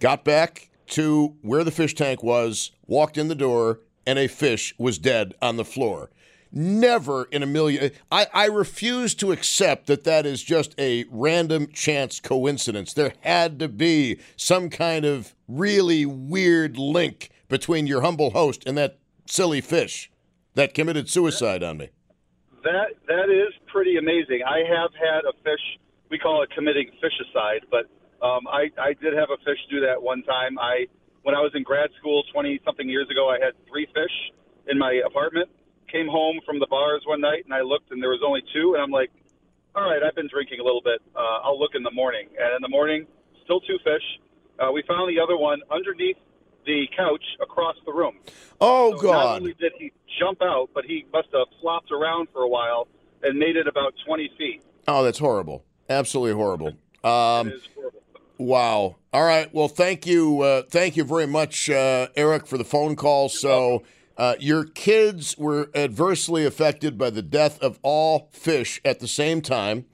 Got 0.00 0.24
back 0.24 0.70
to 0.88 1.36
where 1.42 1.64
the 1.64 1.70
fish 1.70 1.94
tank 1.94 2.22
was, 2.22 2.72
walked 2.86 3.16
in 3.16 3.28
the 3.28 3.34
door, 3.34 3.80
and 4.06 4.18
a 4.18 4.26
fish 4.26 4.74
was 4.78 4.98
dead 4.98 5.34
on 5.40 5.56
the 5.56 5.64
floor. 5.64 6.10
Never 6.50 7.24
in 7.24 7.42
a 7.42 7.46
million. 7.46 7.90
I, 8.10 8.26
I 8.32 8.46
refuse 8.46 9.14
to 9.16 9.32
accept 9.32 9.86
that 9.86 10.04
that 10.04 10.24
is 10.24 10.42
just 10.42 10.74
a 10.78 11.04
random 11.10 11.68
chance 11.72 12.20
coincidence. 12.20 12.94
There 12.94 13.12
had 13.20 13.58
to 13.58 13.68
be 13.68 14.18
some 14.36 14.70
kind 14.70 15.04
of 15.04 15.34
really 15.46 16.06
weird 16.06 16.78
link 16.78 17.30
between 17.48 17.86
your 17.86 18.00
humble 18.00 18.30
host 18.30 18.62
and 18.66 18.78
that 18.78 18.98
silly 19.26 19.60
fish 19.60 20.10
that 20.54 20.74
committed 20.74 21.08
suicide 21.08 21.62
on 21.62 21.76
me. 21.78 21.90
That 22.64 22.96
that 23.06 23.30
is 23.30 23.54
pretty 23.66 23.96
amazing. 23.96 24.40
I 24.46 24.58
have 24.68 24.90
had 24.98 25.24
a 25.28 25.32
fish. 25.44 25.62
We 26.10 26.18
call 26.18 26.42
it 26.42 26.50
committing 26.50 26.90
fishicide, 27.02 27.62
but 27.70 27.86
um, 28.24 28.48
I 28.48 28.68
I 28.80 28.94
did 29.00 29.14
have 29.14 29.28
a 29.30 29.38
fish 29.44 29.58
do 29.70 29.80
that 29.80 30.02
one 30.02 30.22
time. 30.22 30.58
I 30.58 30.86
when 31.22 31.34
I 31.34 31.40
was 31.40 31.52
in 31.54 31.62
grad 31.62 31.90
school 31.98 32.24
twenty 32.32 32.58
something 32.64 32.88
years 32.88 33.08
ago, 33.10 33.28
I 33.30 33.38
had 33.38 33.54
three 33.68 33.86
fish 33.94 34.32
in 34.66 34.78
my 34.78 35.00
apartment. 35.06 35.48
Came 35.90 36.06
home 36.06 36.40
from 36.44 36.58
the 36.58 36.66
bars 36.66 37.02
one 37.06 37.20
night 37.20 37.44
and 37.44 37.54
I 37.54 37.60
looked 37.60 37.90
and 37.90 38.02
there 38.02 38.10
was 38.10 38.20
only 38.26 38.42
two, 38.52 38.74
and 38.74 38.82
I'm 38.82 38.90
like, 38.90 39.10
all 39.74 39.84
right, 39.84 40.02
I've 40.02 40.14
been 40.14 40.28
drinking 40.28 40.60
a 40.60 40.64
little 40.64 40.82
bit. 40.82 41.00
Uh, 41.14 41.44
I'll 41.44 41.58
look 41.58 41.72
in 41.74 41.82
the 41.82 41.90
morning. 41.90 42.28
And 42.38 42.56
in 42.56 42.62
the 42.62 42.68
morning, 42.68 43.06
still 43.44 43.60
two 43.60 43.78
fish. 43.84 44.02
Uh, 44.58 44.72
we 44.72 44.82
found 44.88 45.08
the 45.08 45.22
other 45.22 45.36
one 45.36 45.60
underneath 45.70 46.16
the 46.66 46.86
couch 46.96 47.22
across 47.40 47.76
the 47.86 47.92
room. 47.92 48.16
Oh 48.60 48.96
so 48.96 49.02
God! 49.02 49.12
Not 49.12 49.36
only 49.36 49.54
did 49.54 49.72
he 49.78 49.92
jump 50.18 50.42
out, 50.42 50.70
but 50.74 50.84
he 50.84 51.06
must 51.12 51.28
have 51.32 51.46
flopped 51.60 51.90
around 51.92 52.28
for 52.32 52.42
a 52.42 52.48
while 52.48 52.88
and 53.22 53.38
made 53.38 53.56
it 53.56 53.66
about 53.66 53.94
20 54.06 54.30
feet. 54.36 54.62
Oh, 54.86 55.02
that's 55.02 55.18
horrible. 55.18 55.64
Absolutely 55.88 56.34
horrible. 56.34 56.68
Um, 57.04 57.52
horrible. 57.74 58.02
Wow. 58.38 58.96
All 59.12 59.24
right. 59.24 59.52
Well, 59.52 59.68
thank 59.68 60.06
you. 60.06 60.42
Uh, 60.42 60.62
thank 60.68 60.96
you 60.96 61.04
very 61.04 61.26
much, 61.26 61.70
uh, 61.70 62.08
Eric, 62.14 62.46
for 62.46 62.58
the 62.58 62.64
phone 62.64 62.96
call. 62.96 63.28
So, 63.28 63.82
uh, 64.18 64.34
your 64.40 64.64
kids 64.64 65.38
were 65.38 65.70
adversely 65.74 66.44
affected 66.44 66.98
by 66.98 67.08
the 67.08 67.22
death 67.22 67.58
of 67.62 67.78
all 67.82 68.28
fish 68.32 68.80
at 68.84 68.98
the 68.98 69.08
same 69.08 69.40
time. 69.40 69.86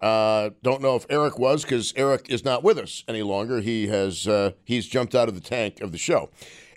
Uh, 0.00 0.50
don't 0.62 0.80
know 0.80 0.94
if 0.94 1.06
Eric 1.10 1.38
was 1.38 1.62
because 1.62 1.92
Eric 1.96 2.26
is 2.28 2.44
not 2.44 2.62
with 2.62 2.78
us 2.78 3.02
any 3.08 3.22
longer. 3.22 3.60
He 3.60 3.88
has 3.88 4.28
uh, 4.28 4.52
he's 4.64 4.86
jumped 4.86 5.14
out 5.14 5.28
of 5.28 5.34
the 5.34 5.40
tank 5.40 5.80
of 5.80 5.92
the 5.92 5.98
show. 5.98 6.30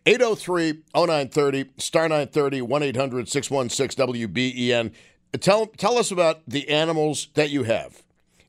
803 0.07 0.83
0930 0.95 1.65
star 1.77 2.03
930 2.03 2.61
1 2.61 2.83
800 2.83 3.29
616 3.29 4.07
WBEN. 4.07 4.91
Tell 5.39 5.67
tell 5.67 5.97
us 5.97 6.09
about 6.09 6.41
the 6.47 6.69
animals 6.69 7.27
that 7.35 7.49
you 7.49 7.63
have. 7.63 8.01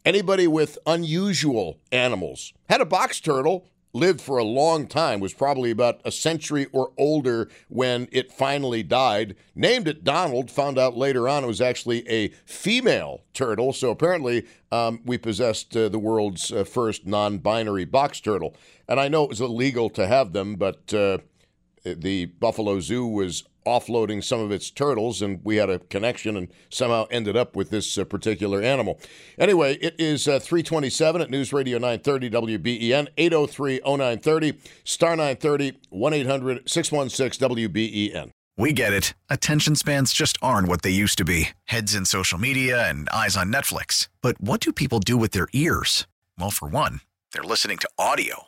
Anybody 0.05 0.46
with 0.46 0.79
unusual 0.87 1.81
animals 1.92 2.55
had 2.68 2.81
a 2.81 2.87
box 2.87 3.20
turtle 3.20 3.66
lived 3.92 4.20
for 4.20 4.38
a 4.38 4.44
long 4.44 4.87
time, 4.87 5.20
was 5.20 5.35
probably 5.35 5.70
about 5.70 6.01
a 6.05 6.12
century 6.12 6.66
or 6.72 6.92
older 6.96 7.48
when 7.68 8.09
it 8.12 8.33
finally 8.33 8.83
died. 8.83 9.37
Named 9.55 9.88
it 9.88 10.05
Donald, 10.05 10.51
found 10.51 10.79
out 10.79 10.96
later 10.96 11.29
on 11.29 11.44
it 11.44 11.48
was 11.48 11.61
actually 11.61 12.09
a 12.09 12.29
female 12.44 13.22
turtle. 13.35 13.72
So 13.72 13.90
apparently, 13.90 14.46
um, 14.70 15.01
we 15.05 15.18
possessed 15.18 15.77
uh, 15.77 15.88
the 15.88 15.98
world's 15.98 16.53
uh, 16.53 16.64
first 16.64 17.07
non 17.07 17.38
binary 17.38 17.85
box 17.85 18.20
turtle. 18.20 18.55
And 18.88 18.98
I 18.98 19.09
know 19.09 19.24
it 19.24 19.31
was 19.31 19.40
illegal 19.40 19.90
to 19.90 20.07
have 20.07 20.33
them, 20.33 20.57
but 20.57 20.92
uh, 20.94 21.18
the 21.94 22.27
Buffalo 22.27 22.81
Zoo 22.81 23.07
was 23.07 23.44
offloading 23.66 24.24
some 24.24 24.40
of 24.40 24.51
its 24.51 24.70
turtles, 24.70 25.20
and 25.20 25.40
we 25.44 25.57
had 25.57 25.68
a 25.68 25.79
connection 25.79 26.37
and 26.37 26.48
somehow 26.70 27.07
ended 27.11 27.37
up 27.37 27.55
with 27.55 27.70
this 27.70 27.98
uh, 27.98 28.05
particular 28.05 28.62
animal. 28.62 28.98
Anyway, 29.38 29.74
it 29.77 29.94
is 29.98 30.27
uh, 30.27 30.38
327 30.38 31.20
at 31.20 31.31
News 31.31 31.53
Radio 31.53 31.79
930 31.79 32.31
WBEN, 32.31 33.09
803 33.16 33.81
0930, 33.85 34.59
star 34.85 35.11
930, 35.11 35.79
1 35.90 36.12
800 36.14 36.68
616 36.68 37.48
WBEN. 37.48 38.31
We 38.57 38.72
get 38.72 38.92
it. 38.92 39.14
Attention 39.31 39.77
spans 39.77 40.12
just 40.12 40.37
aren't 40.42 40.66
what 40.66 40.83
they 40.83 40.90
used 40.90 41.16
to 41.18 41.24
be 41.24 41.51
heads 41.66 41.94
in 41.94 42.05
social 42.05 42.38
media 42.38 42.88
and 42.88 43.09
eyes 43.11 43.37
on 43.37 43.53
Netflix. 43.53 44.09
But 44.20 44.40
what 44.40 44.61
do 44.61 44.72
people 44.72 44.98
do 44.98 45.16
with 45.16 45.31
their 45.31 45.46
ears? 45.53 46.09
Well, 46.37 46.51
for 46.51 46.68
one, 46.68 47.01
they're 47.33 47.44
listening 47.44 47.79
to 47.79 47.88
audio. 47.98 48.47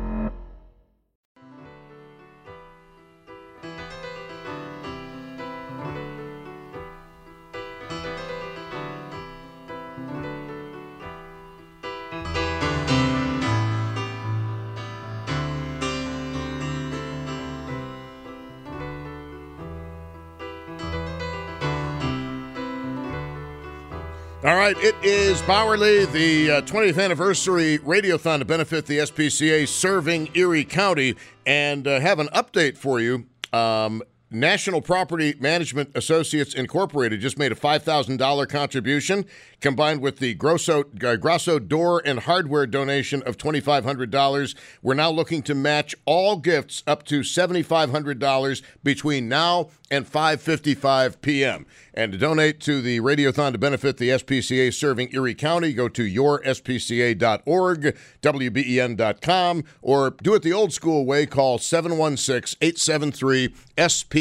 All 24.43 24.55
right, 24.55 24.75
it 24.79 24.95
is 25.03 25.39
Bauerle, 25.43 26.11
the 26.11 26.49
uh, 26.49 26.61
20th 26.63 26.99
anniversary 26.99 27.77
radiothon 27.77 28.39
to 28.39 28.45
benefit 28.45 28.87
the 28.87 28.97
SPCA 28.97 29.67
serving 29.67 30.31
Erie 30.33 30.65
County, 30.65 31.15
and 31.45 31.87
uh, 31.87 31.99
have 31.99 32.17
an 32.17 32.27
update 32.29 32.75
for 32.75 32.99
you. 32.99 33.27
Um, 33.53 34.01
National 34.33 34.81
Property 34.81 35.35
Management 35.39 35.91
Associates 35.93 36.53
Incorporated 36.53 37.19
just 37.19 37.37
made 37.37 37.51
a 37.51 37.55
$5,000 37.55 38.47
contribution 38.47 39.25
combined 39.59 40.01
with 40.01 40.19
the 40.19 40.33
Grosso, 40.35 40.85
uh, 41.03 41.17
Grosso 41.17 41.59
door 41.59 42.01
and 42.05 42.19
hardware 42.19 42.65
donation 42.65 43.21
of 43.23 43.37
$2,500. 43.37 44.55
We're 44.81 44.93
now 44.93 45.11
looking 45.11 45.43
to 45.43 45.53
match 45.53 45.93
all 46.05 46.37
gifts 46.37 46.81
up 46.87 47.03
to 47.07 47.19
$7,500 47.19 48.61
between 48.83 49.27
now 49.27 49.69
and 49.91 50.09
5:55 50.09 51.21
p.m. 51.21 51.65
And 51.93 52.13
to 52.13 52.17
donate 52.17 52.61
to 52.61 52.81
the 52.81 53.01
Radiothon 53.01 53.51
to 53.51 53.57
benefit 53.57 53.97
the 53.97 54.09
SPCA 54.09 54.73
serving 54.73 55.09
Erie 55.13 55.35
County, 55.35 55.73
go 55.73 55.89
to 55.89 56.03
yourspca.org, 56.03 57.97
wben.com, 58.21 59.63
or 59.81 60.09
do 60.23 60.33
it 60.33 60.41
the 60.43 60.53
old 60.53 60.71
school 60.71 61.05
way. 61.05 61.25
Call 61.25 61.57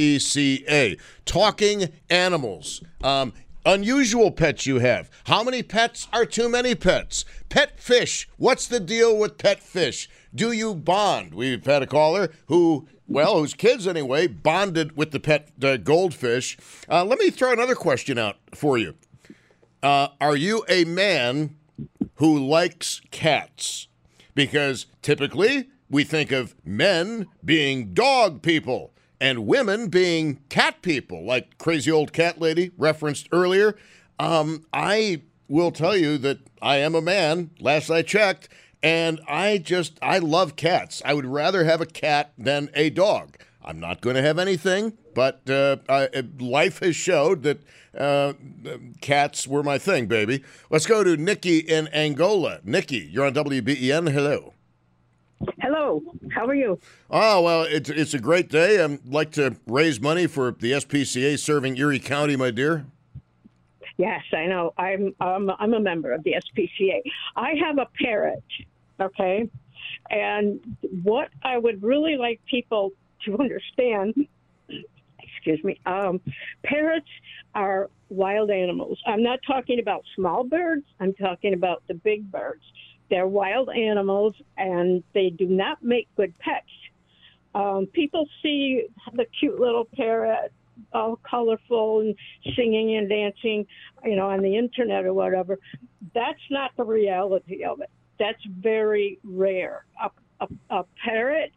716-873-SPCA. 0.00 1.00
Talking 1.24 1.88
animals. 2.08 2.82
Um, 3.02 3.32
unusual 3.64 4.30
pets 4.30 4.66
you 4.66 4.78
have. 4.78 5.10
How 5.24 5.42
many 5.42 5.62
pets 5.62 6.08
are 6.12 6.24
too 6.24 6.48
many 6.48 6.74
pets? 6.74 7.24
Pet 7.48 7.78
fish. 7.78 8.28
What's 8.36 8.66
the 8.66 8.80
deal 8.80 9.16
with 9.16 9.38
pet 9.38 9.62
fish? 9.62 10.08
Do 10.34 10.52
you 10.52 10.74
bond? 10.74 11.34
We've 11.34 11.64
had 11.64 11.82
a 11.82 11.86
caller 11.86 12.32
who 12.46 12.88
well, 13.10 13.40
whose 13.40 13.54
kids 13.54 13.88
anyway, 13.88 14.28
bonded 14.28 14.96
with 14.96 15.10
the 15.10 15.18
pet 15.18 15.48
uh, 15.60 15.76
goldfish. 15.78 16.56
Uh, 16.88 17.04
let 17.04 17.18
me 17.18 17.28
throw 17.28 17.52
another 17.52 17.74
question 17.74 18.18
out 18.18 18.36
for 18.54 18.78
you. 18.78 18.94
Uh, 19.82 20.08
are 20.20 20.36
you 20.36 20.64
a 20.68 20.84
man 20.84 21.56
who 22.14 22.38
likes 22.38 23.00
cats? 23.10 23.88
Because 24.36 24.86
typically 25.02 25.70
we 25.90 26.04
think 26.04 26.30
of 26.30 26.54
men 26.64 27.26
being 27.44 27.92
dog 27.92 28.42
people 28.42 28.94
and 29.20 29.46
women 29.46 29.88
being 29.88 30.40
cat 30.48 30.82
people, 30.82 31.24
like 31.24 31.58
crazy 31.58 31.90
old 31.90 32.12
cat 32.12 32.40
lady 32.40 32.70
referenced 32.78 33.28
earlier. 33.32 33.76
Um, 34.18 34.64
I 34.72 35.22
will 35.48 35.70
tell 35.72 35.96
you 35.96 36.16
that 36.18 36.38
I 36.62 36.76
am 36.76 36.94
a 36.94 37.02
man. 37.02 37.50
Last 37.60 37.90
I 37.90 38.02
checked, 38.02 38.48
and 38.82 39.20
I 39.28 39.58
just 39.58 39.98
I 40.00 40.18
love 40.18 40.56
cats. 40.56 41.02
I 41.04 41.14
would 41.14 41.26
rather 41.26 41.64
have 41.64 41.80
a 41.80 41.86
cat 41.86 42.32
than 42.38 42.70
a 42.74 42.90
dog. 42.90 43.36
I'm 43.62 43.78
not 43.78 44.00
going 44.00 44.16
to 44.16 44.22
have 44.22 44.38
anything, 44.38 44.96
but 45.14 45.48
uh, 45.50 45.76
I, 45.88 46.08
life 46.38 46.78
has 46.78 46.96
showed 46.96 47.42
that 47.42 47.60
uh, 47.96 48.32
cats 49.02 49.46
were 49.46 49.62
my 49.62 49.76
thing, 49.76 50.06
baby. 50.06 50.42
Let's 50.70 50.86
go 50.86 51.04
to 51.04 51.16
Nikki 51.16 51.58
in 51.58 51.88
Angola. 51.88 52.60
Nikki, 52.64 53.08
you're 53.10 53.26
on 53.26 53.34
WBEN. 53.34 54.12
Hello. 54.12 54.54
How 56.30 56.46
are 56.46 56.54
you? 56.54 56.78
Oh 57.10 57.42
well, 57.42 57.62
it's 57.62 57.90
it's 57.90 58.14
a 58.14 58.18
great 58.18 58.48
day. 58.48 58.82
I'd 58.82 59.06
like 59.06 59.32
to 59.32 59.56
raise 59.66 60.00
money 60.00 60.26
for 60.26 60.52
the 60.52 60.72
SPCA 60.72 61.38
serving 61.38 61.76
Erie 61.76 61.98
County, 61.98 62.36
my 62.36 62.50
dear. 62.50 62.86
Yes, 63.96 64.22
I 64.32 64.46
know. 64.46 64.72
I'm 64.78 65.14
um, 65.20 65.50
I'm 65.58 65.74
a 65.74 65.80
member 65.80 66.12
of 66.12 66.22
the 66.24 66.34
SPCA. 66.34 67.00
I 67.36 67.52
have 67.64 67.78
a 67.78 67.86
parrot. 68.02 68.44
Okay, 69.00 69.48
and 70.10 70.60
what 71.02 71.28
I 71.42 71.58
would 71.58 71.82
really 71.82 72.16
like 72.16 72.40
people 72.50 72.92
to 73.26 73.38
understand, 73.38 74.14
excuse 75.18 75.62
me, 75.64 75.80
um, 75.86 76.20
parrots 76.64 77.08
are 77.54 77.90
wild 78.08 78.50
animals. 78.50 78.98
I'm 79.06 79.22
not 79.22 79.40
talking 79.46 79.80
about 79.80 80.04
small 80.16 80.44
birds. 80.44 80.84
I'm 81.00 81.14
talking 81.14 81.54
about 81.54 81.82
the 81.88 81.94
big 81.94 82.30
birds. 82.30 82.62
They're 83.10 83.26
wild 83.26 83.68
animals, 83.70 84.34
and 84.56 85.02
they 85.12 85.30
do 85.30 85.46
not 85.46 85.82
make 85.82 86.08
good 86.16 86.32
pets. 86.38 86.66
Um, 87.54 87.86
people 87.92 88.26
see 88.42 88.86
the 89.12 89.26
cute 89.38 89.58
little 89.58 89.86
parrot, 89.96 90.52
all 90.92 91.18
colorful 91.28 92.00
and 92.00 92.14
singing 92.56 92.96
and 92.96 93.08
dancing, 93.08 93.66
you 94.04 94.16
know, 94.16 94.30
on 94.30 94.40
the 94.40 94.56
internet 94.56 95.04
or 95.04 95.12
whatever. 95.12 95.58
That's 96.14 96.40
not 96.50 96.70
the 96.76 96.84
reality 96.84 97.64
of 97.64 97.80
it. 97.80 97.90
That's 98.18 98.42
very 98.60 99.18
rare. 99.24 99.84
A, 100.02 100.10
a, 100.44 100.48
a 100.70 100.84
parrot 101.04 101.52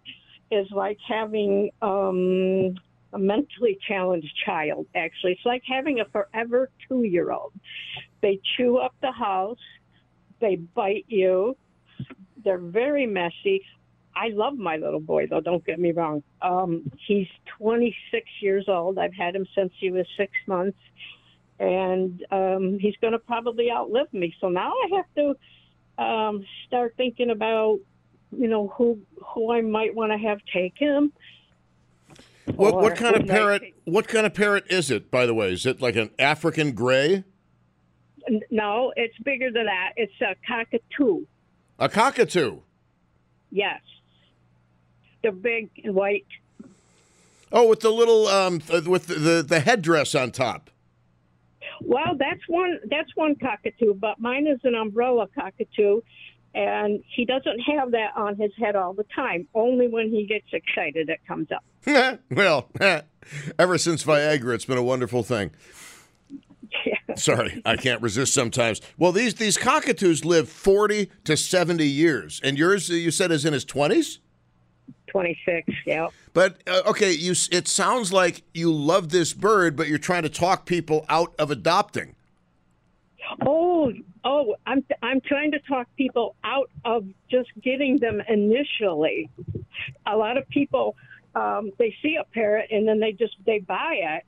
is 0.49 0.67
like 0.71 0.97
having 1.07 1.69
um, 1.81 2.75
a 3.13 3.19
mentally 3.19 3.77
challenged 3.87 4.33
child, 4.45 4.87
actually. 4.95 5.33
It's 5.33 5.45
like 5.45 5.63
having 5.67 5.99
a 5.99 6.05
forever 6.05 6.69
two 6.87 7.03
year 7.03 7.31
old. 7.31 7.53
They 8.21 8.39
chew 8.57 8.77
up 8.77 8.95
the 9.01 9.11
house, 9.11 9.57
they 10.43 10.57
bite 10.57 11.05
you. 11.07 11.55
They're 12.43 12.57
very 12.57 13.07
messy. 13.07 13.63
I 14.15 14.27
love 14.27 14.57
my 14.57 14.75
little 14.75 14.99
boy, 14.99 15.25
though. 15.27 15.39
Don't 15.39 15.65
get 15.65 15.79
me 15.79 15.91
wrong. 15.91 16.21
Um, 16.41 16.91
he's 17.07 17.27
26 17.57 18.27
years 18.41 18.65
old. 18.67 18.99
I've 18.99 19.13
had 19.13 19.35
him 19.35 19.47
since 19.55 19.71
he 19.79 19.89
was 19.89 20.05
six 20.17 20.33
months, 20.45 20.77
and 21.59 22.23
um, 22.29 22.77
he's 22.79 22.95
going 23.01 23.13
to 23.13 23.19
probably 23.19 23.71
outlive 23.71 24.13
me. 24.13 24.35
So 24.41 24.49
now 24.49 24.73
I 24.73 24.97
have 24.97 25.05
to 25.15 26.03
um, 26.03 26.45
start 26.67 26.93
thinking 26.97 27.29
about, 27.29 27.79
you 28.37 28.49
know, 28.49 28.67
who 28.67 28.99
who 29.33 29.51
I 29.51 29.61
might 29.61 29.95
want 29.95 30.11
to 30.11 30.17
have 30.17 30.39
take 30.53 30.73
him. 30.77 31.13
What 32.55 32.75
what 32.75 32.95
kind 32.97 33.15
of 33.15 33.25
parrot? 33.25 33.63
What 33.85 34.09
kind 34.09 34.25
of 34.25 34.33
parrot 34.33 34.65
is 34.69 34.91
it? 34.91 35.09
By 35.09 35.25
the 35.25 35.33
way, 35.33 35.53
is 35.53 35.65
it 35.65 35.81
like 35.81 35.95
an 35.95 36.11
African 36.19 36.73
gray? 36.73 37.23
No, 38.49 38.93
it's 38.95 39.17
bigger 39.19 39.51
than 39.51 39.65
that. 39.65 39.93
It's 39.95 40.13
a 40.21 40.35
cockatoo. 40.47 41.25
A 41.79 41.89
cockatoo. 41.89 42.59
Yes. 43.51 43.81
The 45.23 45.31
big 45.31 45.69
and 45.83 45.95
white. 45.95 46.25
Oh, 47.51 47.67
with 47.67 47.81
the 47.81 47.91
little 47.91 48.27
um, 48.27 48.61
with 48.85 49.07
the, 49.07 49.15
the, 49.15 49.45
the 49.47 49.59
headdress 49.59 50.15
on 50.15 50.31
top. 50.31 50.69
Well, 51.81 52.15
that's 52.17 52.41
one 52.47 52.79
that's 52.89 53.15
one 53.15 53.35
cockatoo, 53.35 53.93
but 53.93 54.19
mine 54.19 54.47
is 54.47 54.59
an 54.63 54.73
umbrella 54.73 55.27
cockatoo, 55.35 56.01
and 56.55 57.03
he 57.15 57.25
doesn't 57.25 57.59
have 57.59 57.91
that 57.91 58.11
on 58.15 58.37
his 58.37 58.51
head 58.57 58.75
all 58.75 58.93
the 58.93 59.05
time. 59.15 59.47
Only 59.53 59.87
when 59.87 60.09
he 60.09 60.25
gets 60.25 60.47
excited, 60.51 61.09
it 61.09 61.19
comes 61.27 61.49
up. 61.51 61.63
well, 62.31 62.69
ever 63.59 63.77
since 63.77 64.03
Viagra, 64.03 64.55
it's 64.55 64.65
been 64.65 64.77
a 64.77 64.83
wonderful 64.83 65.23
thing. 65.23 65.51
Sorry, 67.15 67.61
I 67.65 67.75
can't 67.75 68.01
resist 68.01 68.33
sometimes. 68.33 68.81
Well, 68.97 69.11
these 69.11 69.35
these 69.35 69.57
cockatoos 69.57 70.25
live 70.25 70.49
40 70.49 71.09
to 71.25 71.37
70 71.37 71.85
years. 71.85 72.41
And 72.43 72.57
yours 72.57 72.89
you 72.89 73.11
said 73.11 73.31
is 73.31 73.45
in 73.45 73.53
his 73.53 73.65
20s? 73.65 74.19
26, 75.07 75.71
yeah. 75.85 76.07
But 76.33 76.61
uh, 76.67 76.81
okay, 76.87 77.11
you 77.11 77.33
it 77.51 77.67
sounds 77.67 78.11
like 78.11 78.43
you 78.53 78.73
love 78.73 79.09
this 79.09 79.33
bird, 79.33 79.75
but 79.75 79.87
you're 79.87 79.99
trying 79.99 80.23
to 80.23 80.29
talk 80.29 80.65
people 80.65 81.05
out 81.07 81.33
of 81.37 81.51
adopting. 81.51 82.15
Oh, 83.45 83.93
oh, 84.23 84.55
I'm 84.65 84.83
I'm 85.01 85.21
trying 85.21 85.51
to 85.51 85.59
talk 85.59 85.87
people 85.97 86.35
out 86.43 86.69
of 86.83 87.05
just 87.29 87.49
getting 87.61 87.99
them 87.99 88.21
initially. 88.27 89.29
A 90.07 90.17
lot 90.17 90.37
of 90.37 90.47
people 90.49 90.95
um, 91.35 91.71
they 91.77 91.95
see 92.01 92.17
a 92.19 92.23
parrot 92.23 92.69
and 92.71 92.87
then 92.87 92.99
they 92.99 93.11
just 93.11 93.35
they 93.45 93.59
buy 93.59 93.97
it, 93.99 94.23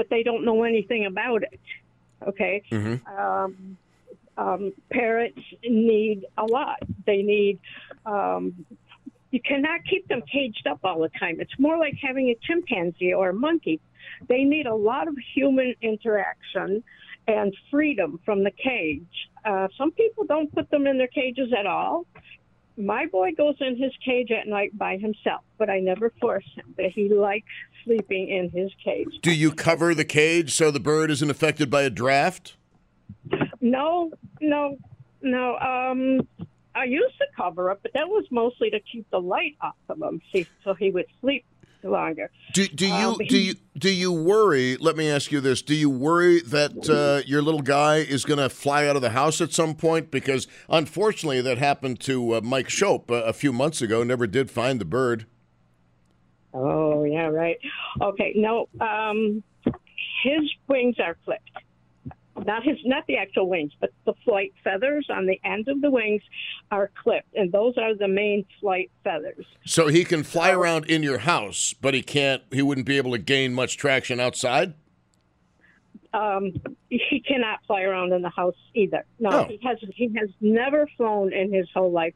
but 0.00 0.08
they 0.08 0.22
don't 0.22 0.46
know 0.46 0.62
anything 0.64 1.04
about 1.04 1.42
it. 1.42 1.60
Okay. 2.26 2.62
Mm-hmm. 2.72 3.06
Um, 3.18 3.76
um, 4.38 4.72
parrots 4.90 5.38
need 5.62 6.24
a 6.38 6.46
lot. 6.46 6.78
They 7.04 7.20
need. 7.20 7.58
Um, 8.06 8.64
you 9.30 9.40
cannot 9.42 9.80
keep 9.84 10.08
them 10.08 10.22
caged 10.22 10.66
up 10.66 10.80
all 10.84 11.00
the 11.00 11.10
time. 11.20 11.38
It's 11.38 11.52
more 11.58 11.76
like 11.76 11.96
having 12.02 12.30
a 12.30 12.36
chimpanzee 12.46 13.12
or 13.12 13.28
a 13.28 13.34
monkey. 13.34 13.78
They 14.26 14.44
need 14.44 14.64
a 14.64 14.74
lot 14.74 15.06
of 15.06 15.14
human 15.34 15.74
interaction 15.82 16.82
and 17.28 17.54
freedom 17.70 18.18
from 18.24 18.42
the 18.42 18.52
cage. 18.52 19.28
Uh, 19.44 19.68
some 19.76 19.90
people 19.92 20.24
don't 20.24 20.50
put 20.54 20.70
them 20.70 20.86
in 20.86 20.96
their 20.96 21.08
cages 21.08 21.52
at 21.56 21.66
all. 21.66 22.06
My 22.76 23.06
boy 23.06 23.32
goes 23.32 23.56
in 23.60 23.76
his 23.76 23.92
cage 24.04 24.30
at 24.30 24.46
night 24.46 24.76
by 24.78 24.96
himself, 24.96 25.42
but 25.58 25.68
I 25.68 25.80
never 25.80 26.12
force 26.20 26.46
him. 26.54 26.74
But 26.76 26.86
he 26.86 27.08
likes 27.08 27.48
sleeping 27.84 28.28
in 28.28 28.50
his 28.50 28.70
cage. 28.82 29.20
Do 29.22 29.34
you 29.34 29.52
cover 29.52 29.94
the 29.94 30.04
cage 30.04 30.54
so 30.54 30.70
the 30.70 30.80
bird 30.80 31.10
isn't 31.10 31.30
affected 31.30 31.70
by 31.70 31.82
a 31.82 31.90
draft? 31.90 32.56
No, 33.60 34.12
no, 34.40 34.78
no. 35.22 35.56
Um, 35.58 36.26
I 36.74 36.84
used 36.84 37.18
to 37.18 37.26
cover 37.36 37.70
it, 37.70 37.80
but 37.82 37.92
that 37.94 38.08
was 38.08 38.24
mostly 38.30 38.70
to 38.70 38.80
keep 38.80 39.08
the 39.10 39.20
light 39.20 39.56
off 39.60 39.74
of 39.88 40.00
him, 40.00 40.22
see, 40.32 40.46
so 40.64 40.74
he 40.74 40.90
would 40.90 41.06
sleep 41.20 41.44
longer. 41.88 42.30
Do, 42.52 42.66
do 42.68 42.86
you 42.86 42.92
Um, 42.92 43.18
do 43.28 43.38
you 43.38 43.54
do 43.78 43.90
you 43.90 44.12
worry? 44.12 44.76
Let 44.76 44.96
me 44.96 45.08
ask 45.08 45.32
you 45.32 45.40
this: 45.40 45.62
Do 45.62 45.74
you 45.74 45.88
worry 45.90 46.40
that 46.42 46.88
uh, 46.88 47.26
your 47.26 47.42
little 47.42 47.62
guy 47.62 47.96
is 47.96 48.24
going 48.24 48.38
to 48.38 48.48
fly 48.48 48.86
out 48.86 48.96
of 48.96 49.02
the 49.02 49.10
house 49.10 49.40
at 49.40 49.52
some 49.52 49.74
point? 49.74 50.10
Because 50.10 50.46
unfortunately, 50.68 51.40
that 51.42 51.58
happened 51.58 52.00
to 52.00 52.36
uh, 52.36 52.40
Mike 52.42 52.68
Shope 52.68 53.10
uh, 53.10 53.22
a 53.24 53.32
few 53.32 53.52
months 53.52 53.80
ago. 53.80 54.02
Never 54.02 54.26
did 54.26 54.50
find 54.50 54.80
the 54.80 54.84
bird. 54.84 55.26
Oh, 56.52 57.04
yeah, 57.04 57.26
right. 57.26 57.58
Okay, 58.00 58.32
no, 58.34 58.68
um, 58.80 59.42
his 59.64 60.50
wings 60.68 60.96
are 60.98 61.16
clipped. 61.24 61.48
Not 62.46 62.62
his, 62.64 62.78
not 62.84 63.06
the 63.06 63.16
actual 63.16 63.48
wings, 63.48 63.72
but 63.80 63.90
the 64.06 64.14
flight 64.24 64.52
feathers 64.64 65.06
on 65.10 65.26
the 65.26 65.40
end 65.44 65.68
of 65.68 65.80
the 65.80 65.90
wings 65.90 66.22
are 66.70 66.90
clipped, 67.02 67.34
and 67.34 67.52
those 67.52 67.76
are 67.76 67.94
the 67.94 68.08
main 68.08 68.44
flight 68.60 68.90
feathers. 69.04 69.44
So 69.66 69.88
he 69.88 70.04
can 70.04 70.22
fly 70.22 70.50
around 70.50 70.86
in 70.86 71.02
your 71.02 71.18
house, 71.18 71.74
but 71.80 71.94
he 71.94 72.02
can't. 72.02 72.42
He 72.50 72.62
wouldn't 72.62 72.86
be 72.86 72.96
able 72.96 73.12
to 73.12 73.18
gain 73.18 73.52
much 73.54 73.76
traction 73.76 74.20
outside. 74.20 74.74
Um, 76.12 76.52
he 76.88 77.22
cannot 77.26 77.60
fly 77.66 77.82
around 77.82 78.12
in 78.12 78.22
the 78.22 78.30
house 78.30 78.56
either. 78.74 79.04
No, 79.20 79.30
Oh. 79.30 79.44
he 79.44 79.58
has 79.62 79.78
he 79.94 80.10
has 80.16 80.28
never 80.40 80.88
flown 80.96 81.32
in 81.32 81.52
his 81.52 81.68
whole 81.72 81.92
life. 81.92 82.14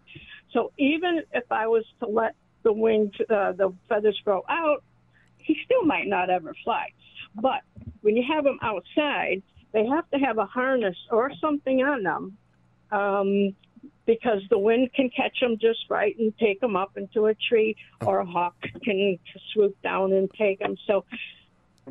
So 0.52 0.72
even 0.78 1.22
if 1.32 1.44
I 1.50 1.68
was 1.68 1.84
to 2.00 2.06
let 2.08 2.34
the 2.64 2.72
wings, 2.72 3.12
uh, 3.30 3.52
the 3.52 3.72
feathers 3.88 4.20
grow 4.24 4.42
out, 4.48 4.82
he 5.38 5.56
still 5.64 5.84
might 5.84 6.08
not 6.08 6.28
ever 6.28 6.54
fly. 6.64 6.88
But 7.36 7.60
when 8.00 8.16
you 8.16 8.24
have 8.32 8.44
him 8.46 8.58
outside, 8.62 9.42
they 9.74 9.84
have 9.86 10.08
to 10.12 10.18
have 10.18 10.38
a 10.38 10.46
harness 10.46 10.96
or 11.10 11.30
something 11.40 11.82
on 11.82 12.02
them 12.04 12.38
um, 12.90 13.54
because 14.06 14.40
the 14.48 14.58
wind 14.58 14.90
can 14.94 15.10
catch 15.10 15.38
them 15.40 15.58
just 15.60 15.80
right 15.90 16.16
and 16.18 16.32
take 16.38 16.60
them 16.60 16.76
up 16.76 16.96
into 16.96 17.26
a 17.26 17.34
tree, 17.34 17.76
or 18.06 18.20
a 18.20 18.24
hawk 18.26 18.54
can 18.84 19.18
swoop 19.52 19.76
down 19.82 20.12
and 20.12 20.30
take 20.38 20.60
them. 20.60 20.76
So 20.86 21.04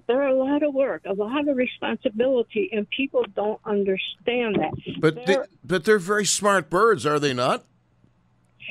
they're 0.08 0.28
a 0.28 0.34
lot 0.36 0.64
of 0.64 0.74
work, 0.74 1.02
a 1.06 1.14
lot 1.14 1.48
of 1.48 1.58
responsibility, 1.58 2.70
and 2.72 2.90
people 2.90 3.26
don't 3.36 3.60
understand 3.66 4.56
that. 4.56 4.74
But 5.00 5.16
they, 5.16 5.26
They're- 5.26 5.48
but 5.64 5.84
they're 5.86 6.00
very 6.00 6.26
smart 6.26 6.70
birds, 6.70 7.06
are 7.06 7.20
they 7.20 7.34
not? 7.34 7.66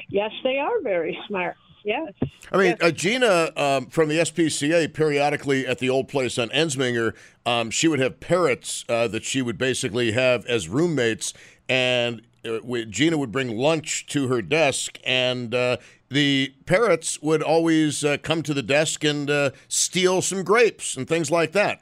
yes, 0.09 0.31
they 0.43 0.59
are 0.59 0.81
very 0.83 1.19
smart. 1.29 1.57
Yes. 1.85 2.13
I 2.53 2.57
mean, 2.57 2.67
Yes. 2.67 2.79
uh, 2.81 2.91
Gina 2.91 3.51
um, 3.57 3.87
from 3.87 4.09
the 4.09 4.19
SPCA 4.19 4.93
periodically 4.93 5.67
at 5.67 5.79
the 5.79 5.91
old 5.91 6.09
place 6.09 6.39
on 6.39 6.49
Ensminger, 6.51 7.15
um, 7.45 7.71
she 7.71 7.89
would 7.89 7.99
have 8.01 8.21
parrots 8.21 8.85
uh, 8.89 9.09
that 9.09 9.25
she 9.25 9.43
would 9.43 9.59
basically 9.59 10.13
have 10.13 10.47
as 10.47 10.69
roommates, 10.69 11.35
and 11.69 12.23
uh, 12.45 12.59
we, 12.63 12.85
Gina 12.85 13.19
would 13.19 13.33
bring 13.33 13.57
lunch 13.57 14.07
to 14.07 14.29
her 14.29 14.43
desk, 14.43 14.99
and 15.05 15.55
uh, 15.55 15.77
the 16.09 16.53
parrots 16.67 17.21
would 17.23 17.43
always 17.43 18.05
uh, 18.05 18.17
come 18.23 18.43
to 18.43 18.55
the 18.55 18.63
desk 18.63 19.03
and 19.05 19.31
uh, 19.31 19.51
steal 19.69 20.23
some 20.23 20.43
grapes 20.45 20.97
and 20.97 21.09
things 21.09 21.31
like 21.31 21.53
that. 21.53 21.81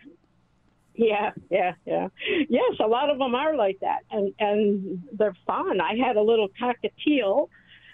Yeah, 0.95 1.31
yeah, 1.51 1.73
yeah. 1.87 2.09
Yes, 2.49 2.75
a 2.79 2.87
lot 2.87 3.09
of 3.09 3.19
them 3.19 3.35
are 3.35 3.57
like 3.57 3.79
that, 3.81 4.01
and 4.11 4.35
and 4.39 5.03
they're 5.13 5.37
fun. 5.47 5.81
I 5.81 5.95
had 5.97 6.17
a 6.17 6.21
little 6.23 6.49
cockatiel 6.61 7.49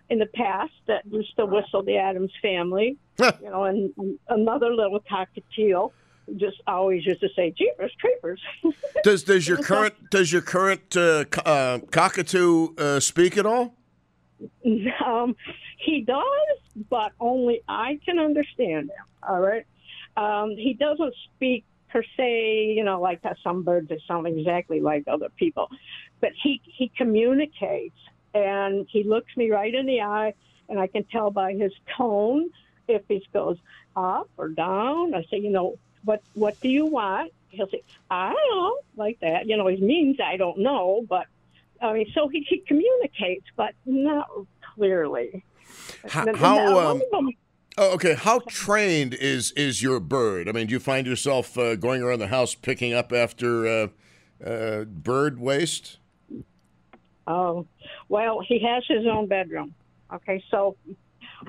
in 0.09 0.19
the 0.19 0.27
past 0.27 0.73
that 0.87 1.05
used 1.07 1.37
to 1.37 1.47
whistle 1.47 1.83
the 1.83 1.97
Addams 1.97 2.33
family, 2.40 2.97
you 3.19 3.51
know, 3.51 3.64
and, 3.64 3.92
and 3.97 4.19
another 4.29 4.73
little 4.73 5.01
cockatiel 5.01 5.92
just 6.37 6.57
always 6.66 7.07
used 7.07 7.21
to 7.21 7.29
say 7.37 7.53
"Jeepers 7.57 7.92
Creepers." 8.01 8.40
does 9.05 9.23
does 9.23 9.47
your 9.47 9.59
current 9.59 9.95
does 10.11 10.33
your 10.33 10.42
current 10.42 10.97
uh, 10.97 11.25
uh, 11.45 11.79
cockatoo 11.90 12.75
uh, 12.77 13.01
speak 13.01 13.37
at 13.37 13.47
all? 13.47 13.75
um, 15.07 15.37
he 15.79 16.03
does, 16.03 16.85
but 16.90 17.12
only 17.21 17.62
I 17.69 17.99
can 18.05 18.19
understand 18.19 18.90
him. 18.90 19.07
All 19.27 19.40
right, 19.40 19.66
um, 20.16 20.51
he 20.51 20.75
doesn't 20.75 21.14
speak 21.35 21.64
per 21.88 22.03
se, 22.16 22.75
you 22.77 22.85
know, 22.85 23.01
like 23.01 23.23
some 23.42 23.62
birds 23.62 23.88
that 23.88 23.99
sound 24.07 24.27
exactly 24.27 24.81
like 24.81 25.05
other 25.07 25.29
people, 25.37 25.69
but 26.21 26.31
he 26.42 26.61
he 26.64 26.90
communicates 26.97 27.97
and 28.44 28.87
he 28.88 29.03
looks 29.05 29.37
me 29.37 29.51
right 29.51 29.75
in 29.75 29.87
the 29.87 30.01
eye, 30.03 30.35
and 30.68 30.79
I 30.79 30.87
can 30.87 31.05
tell 31.05 31.31
by 31.31 31.55
his 31.55 31.72
tone 31.96 32.51
if 32.88 33.03
he 33.09 33.27
goes 33.33 33.59
up 33.94 34.29
or 34.37 34.49
down. 34.49 35.14
I 35.14 35.22
say, 35.31 35.38
you 35.38 35.51
know, 35.51 35.79
what 36.05 36.22
what 36.35 36.61
do 36.61 36.68
you 36.68 36.87
want? 36.87 37.33
He'll 37.51 37.68
say, 37.68 37.83
I 38.11 38.33
don't 38.33 38.57
know, 38.57 38.79
like 38.96 39.18
that. 39.20 39.46
You 39.46 39.57
know, 39.57 39.66
he 39.66 39.81
means 39.81 40.18
I 40.22 40.37
don't 40.37 40.59
know, 40.59 41.05
but 41.09 41.27
I 41.81 41.92
mean, 41.92 42.11
so 42.14 42.29
he, 42.29 42.40
he 42.49 42.59
communicates, 42.59 43.46
but 43.57 43.75
not 43.85 44.29
clearly. 44.75 45.44
How, 46.09 46.35
how 46.35 46.59
um, 46.59 46.75
some 46.77 47.01
of 47.01 47.11
them- 47.11 47.31
oh, 47.79 47.94
okay? 47.94 48.14
How 48.14 48.40
trained 48.49 49.14
is 49.14 49.53
is 49.53 49.83
your 49.83 50.01
bird? 50.01 50.49
I 50.49 50.53
mean, 50.53 50.66
do 50.66 50.72
you 50.75 50.81
find 50.81 51.07
yourself 51.07 51.57
uh, 51.59 51.77
going 51.77 52.03
around 52.03 52.18
the 52.18 52.29
house 52.29 52.55
picking 52.55 52.92
up 52.92 53.12
after 53.12 53.66
uh, 53.66 53.88
uh, 54.44 54.85
bird 54.85 55.38
waste? 55.40 55.99
Oh, 57.26 57.66
well, 58.08 58.40
he 58.46 58.60
has 58.60 58.84
his 58.88 59.06
own 59.06 59.26
bedroom. 59.26 59.74
Okay, 60.12 60.42
so 60.50 60.76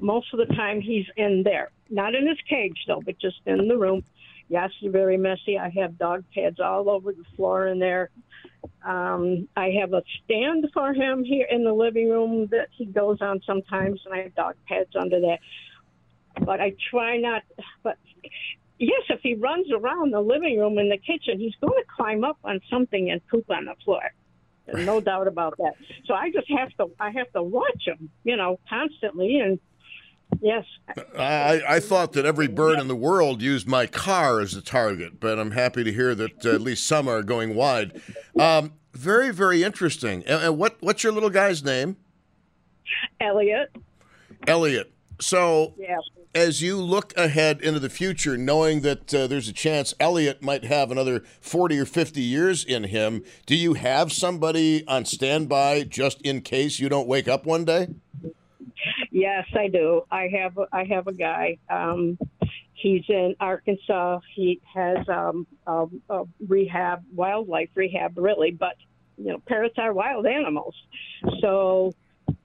most 0.01 0.33
of 0.33 0.39
the 0.39 0.53
time 0.55 0.81
he's 0.81 1.05
in 1.15 1.43
there, 1.43 1.69
not 1.89 2.15
in 2.15 2.27
his 2.27 2.39
cage 2.49 2.83
though, 2.87 3.01
but 3.05 3.19
just 3.19 3.37
in 3.45 3.67
the 3.67 3.77
room. 3.77 4.03
Yes, 4.49 4.71
it's 4.81 4.91
very 4.91 5.17
messy. 5.17 5.59
I 5.59 5.69
have 5.69 5.97
dog 5.97 6.23
pads 6.33 6.59
all 6.59 6.89
over 6.89 7.11
the 7.11 7.25
floor 7.35 7.67
in 7.67 7.79
there. 7.79 8.09
Um, 8.83 9.47
I 9.57 9.71
have 9.81 9.93
a 9.93 10.01
stand 10.23 10.67
for 10.73 10.93
him 10.93 11.23
here 11.23 11.45
in 11.49 11.63
the 11.65 11.73
living 11.73 12.09
room 12.09 12.47
that 12.51 12.69
he 12.71 12.85
goes 12.85 13.21
on 13.21 13.41
sometimes, 13.45 14.01
and 14.05 14.13
I 14.13 14.23
have 14.23 14.35
dog 14.35 14.55
pads 14.67 14.95
under 14.95 15.19
that. 15.19 15.39
But 16.45 16.61
I 16.61 16.73
try 16.89 17.17
not. 17.17 17.43
But 17.83 17.97
yes, 18.79 19.01
if 19.09 19.19
he 19.21 19.33
runs 19.35 19.67
around 19.71 20.13
the 20.13 20.21
living 20.21 20.57
room 20.57 20.77
and 20.77 20.91
the 20.91 20.97
kitchen, 20.97 21.39
he's 21.39 21.55
going 21.59 21.73
to 21.73 21.85
climb 21.95 22.23
up 22.23 22.37
on 22.43 22.61
something 22.69 23.11
and 23.11 23.25
poop 23.27 23.49
on 23.49 23.65
the 23.65 23.75
floor. 23.83 24.01
No 24.73 24.99
doubt 24.99 25.27
about 25.27 25.55
that. 25.57 25.73
So 26.05 26.13
I 26.13 26.31
just 26.31 26.47
have 26.57 26.69
to 26.77 26.91
I 26.99 27.11
have 27.11 27.31
to 27.33 27.43
watch 27.43 27.85
them, 27.85 28.09
you 28.23 28.35
know, 28.35 28.59
constantly 28.69 29.39
and 29.39 29.59
yes. 30.41 30.65
I, 31.17 31.61
I 31.67 31.79
thought 31.79 32.13
that 32.13 32.25
every 32.25 32.47
bird 32.47 32.79
in 32.79 32.87
the 32.87 32.95
world 32.95 33.41
used 33.41 33.67
my 33.67 33.87
car 33.87 34.39
as 34.39 34.53
a 34.53 34.61
target, 34.61 35.19
but 35.19 35.39
I'm 35.39 35.51
happy 35.51 35.83
to 35.83 35.91
hear 35.91 36.15
that 36.15 36.45
uh, 36.45 36.51
at 36.51 36.61
least 36.61 36.85
some 36.85 37.07
are 37.07 37.23
going 37.23 37.55
wide. 37.55 38.01
Um, 38.39 38.73
very, 38.93 39.31
very 39.31 39.63
interesting. 39.63 40.23
And, 40.25 40.43
and 40.43 40.57
what 40.57 40.77
what's 40.79 41.03
your 41.03 41.13
little 41.13 41.29
guy's 41.29 41.63
name? 41.63 41.97
Elliot. 43.19 43.75
Elliot. 44.47 44.91
So, 45.19 45.73
Yeah. 45.77 45.97
As 46.37 46.61
you 46.61 46.79
look 46.79 47.17
ahead 47.17 47.59
into 47.61 47.79
the 47.79 47.89
future, 47.89 48.37
knowing 48.37 48.81
that 48.81 49.11
uh, 49.11 49.25
there's 49.25 49.47
a 49.47 49.53
chance 49.53 49.95
Elliot 49.99 50.43
might 50.43 50.63
have 50.63 50.91
another 50.91 51.23
40 51.41 51.79
or 51.79 51.85
50 51.85 52.21
years 52.21 52.63
in 52.63 52.83
him, 52.83 53.23
do 53.47 53.55
you 53.55 53.73
have 53.73 54.13
somebody 54.13 54.87
on 54.87 55.03
standby 55.03 55.85
just 55.85 56.21
in 56.21 56.41
case 56.41 56.79
you 56.79 56.89
don't 56.89 57.07
wake 57.07 57.27
up 57.27 57.47
one 57.47 57.65
day? 57.65 57.87
Yes, 59.09 59.47
I 59.55 59.67
do. 59.67 60.03
I 60.11 60.27
have 60.27 60.59
I 60.71 60.83
have 60.83 61.07
a 61.07 61.13
guy. 61.13 61.57
Um 61.71 62.19
he's 62.75 63.03
in 63.09 63.35
Arkansas. 63.39 64.19
He 64.35 64.61
has 64.75 65.09
um 65.09 65.47
a, 65.65 65.87
a 66.11 66.23
rehab 66.47 67.03
wildlife 67.15 67.69
rehab 67.73 68.15
really, 68.15 68.51
but 68.51 68.75
you 69.17 69.31
know, 69.31 69.39
parrots 69.39 69.75
are 69.79 69.91
wild 69.91 70.27
animals. 70.27 70.75
So 71.41 71.93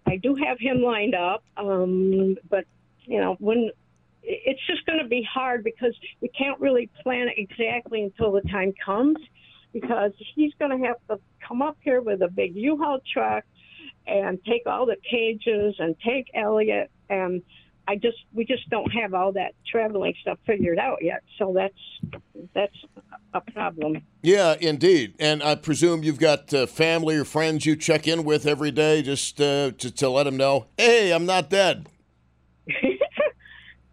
I 0.07 0.16
do 0.16 0.35
have 0.35 0.59
him 0.59 0.81
lined 0.81 1.14
up. 1.14 1.44
Um 1.59 2.38
but 2.48 2.64
you 3.05 3.20
know, 3.20 3.37
when 3.38 3.70
it's 4.22 4.61
just 4.66 4.85
going 4.87 4.98
to 4.98 5.08
be 5.08 5.22
hard 5.22 5.64
because 5.64 5.94
we 6.20 6.28
can't 6.28 6.58
really 6.61 6.88
plan 7.02 7.28
it 7.28 7.35
exactly 7.37 8.02
until 8.02 8.32
the 8.32 8.42
time 8.42 8.72
comes 8.85 9.16
because 9.72 10.12
he's 10.35 10.52
going 10.58 10.70
to 10.70 10.87
have 10.87 10.96
to 11.08 11.18
come 11.46 11.62
up 11.62 11.76
here 11.80 12.00
with 12.00 12.22
a 12.22 12.28
big 12.28 12.54
U-Haul 12.54 13.00
truck 13.12 13.44
and 14.06 14.38
take 14.44 14.62
all 14.66 14.87
the 14.87 14.96
cages 15.08 15.74
and 15.78 15.96
take 16.04 16.30
Elliot 16.35 16.90
and 17.08 17.42
I 17.88 17.96
just 17.96 18.18
we 18.32 18.44
just 18.44 18.68
don't 18.70 18.90
have 18.92 19.12
all 19.12 19.32
that 19.32 19.54
traveling 19.70 20.14
stuff 20.20 20.38
figured 20.46 20.78
out 20.78 20.98
yet. 21.02 21.22
So 21.38 21.52
that's 21.52 22.20
that's 22.54 22.76
a 23.35 23.40
problem. 23.40 24.02
Yeah, 24.22 24.54
indeed. 24.61 25.14
And 25.18 25.42
I 25.42 25.56
presume 25.56 26.04
you've 26.04 26.20
got 26.20 26.54
uh, 26.54 26.66
family 26.66 27.16
or 27.16 27.24
friends 27.24 27.66
you 27.66 27.74
check 27.74 28.06
in 28.06 28.24
with 28.24 28.46
every 28.46 28.70
day 28.70 29.02
just 29.02 29.40
uh, 29.40 29.72
to, 29.72 29.90
to 29.90 30.08
let 30.08 30.24
them 30.24 30.37
know, 30.37 30.66
hey, 30.78 31.12
I'm 31.12 31.26
not 31.26 31.50
dead. 31.50 31.88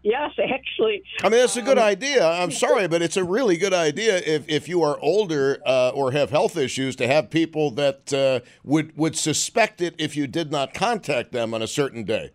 Yes, 0.02 0.30
actually. 0.42 1.02
I 1.22 1.28
mean, 1.28 1.40
that's 1.40 1.56
a 1.56 1.62
good 1.62 1.78
idea. 1.78 2.26
I'm 2.26 2.50
sorry, 2.50 2.88
but 2.88 3.02
it's 3.02 3.18
a 3.18 3.24
really 3.24 3.58
good 3.58 3.74
idea 3.74 4.16
if, 4.16 4.48
if 4.48 4.66
you 4.68 4.82
are 4.82 4.98
older 5.00 5.58
uh, 5.66 5.90
or 5.90 6.12
have 6.12 6.30
health 6.30 6.56
issues 6.56 6.96
to 6.96 7.06
have 7.06 7.28
people 7.28 7.70
that 7.72 8.12
uh, 8.12 8.40
would 8.64 8.96
would 8.96 9.14
suspect 9.16 9.82
it 9.82 9.94
if 9.98 10.16
you 10.16 10.26
did 10.26 10.50
not 10.50 10.72
contact 10.72 11.32
them 11.32 11.52
on 11.52 11.60
a 11.60 11.66
certain 11.66 12.04
day. 12.04 12.30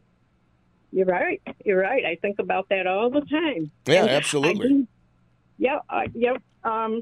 You're 0.91 1.08
right. 1.08 1.41
You're 1.65 1.82
right. 1.82 2.06
I 2.06 2.15
think 2.21 2.38
about 2.39 2.69
that 2.69 2.86
all 2.86 3.10
the 3.10 3.21
time. 3.21 3.71
Yeah, 3.88 4.01
And 4.01 4.10
absolutely. 4.12 4.67
do- 4.69 4.88
yeah, 5.58 5.80
I, 5.89 6.08
yeah. 6.13 6.38
Um, 6.63 7.01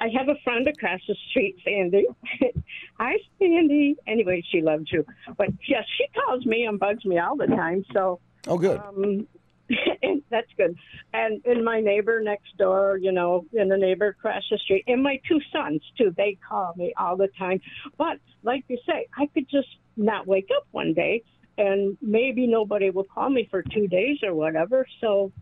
I 0.00 0.08
have 0.16 0.28
a 0.28 0.36
friend 0.44 0.66
across 0.68 1.00
the 1.08 1.16
street, 1.30 1.56
Sandy. 1.64 2.06
Hi, 3.00 3.14
Sandy. 3.38 3.96
Anyway, 4.06 4.44
she 4.50 4.60
loves 4.60 4.92
you, 4.92 5.04
but 5.36 5.48
yes, 5.66 5.84
she 5.96 6.04
calls 6.20 6.44
me 6.46 6.64
and 6.64 6.78
bugs 6.78 7.04
me 7.04 7.18
all 7.18 7.36
the 7.36 7.46
time. 7.46 7.84
So 7.92 8.20
Oh, 8.48 8.58
good. 8.58 8.80
um, 8.80 9.26
that's 10.30 10.48
good. 10.56 10.76
And 11.12 11.44
and 11.44 11.64
my 11.64 11.80
neighbor 11.80 12.20
next 12.20 12.56
door, 12.56 12.98
you 13.00 13.12
know, 13.12 13.44
and 13.52 13.70
the 13.70 13.76
neighbor 13.76 14.08
across 14.08 14.42
the 14.50 14.58
street, 14.58 14.84
and 14.86 15.02
my 15.02 15.20
two 15.28 15.40
sons 15.52 15.82
too. 15.96 16.12
They 16.16 16.38
call 16.48 16.72
me 16.76 16.94
all 16.98 17.16
the 17.16 17.28
time. 17.38 17.60
But 17.96 18.18
like 18.42 18.64
you 18.68 18.78
say, 18.86 19.06
I 19.16 19.26
could 19.26 19.48
just 19.50 19.68
not 19.96 20.26
wake 20.26 20.48
up 20.56 20.66
one 20.70 20.94
day, 20.94 21.22
and 21.58 21.98
maybe 22.00 22.46
nobody 22.46 22.90
will 22.90 23.04
call 23.04 23.28
me 23.28 23.46
for 23.50 23.62
two 23.62 23.88
days 23.88 24.18
or 24.22 24.34
whatever. 24.34 24.86
So, 25.00 25.32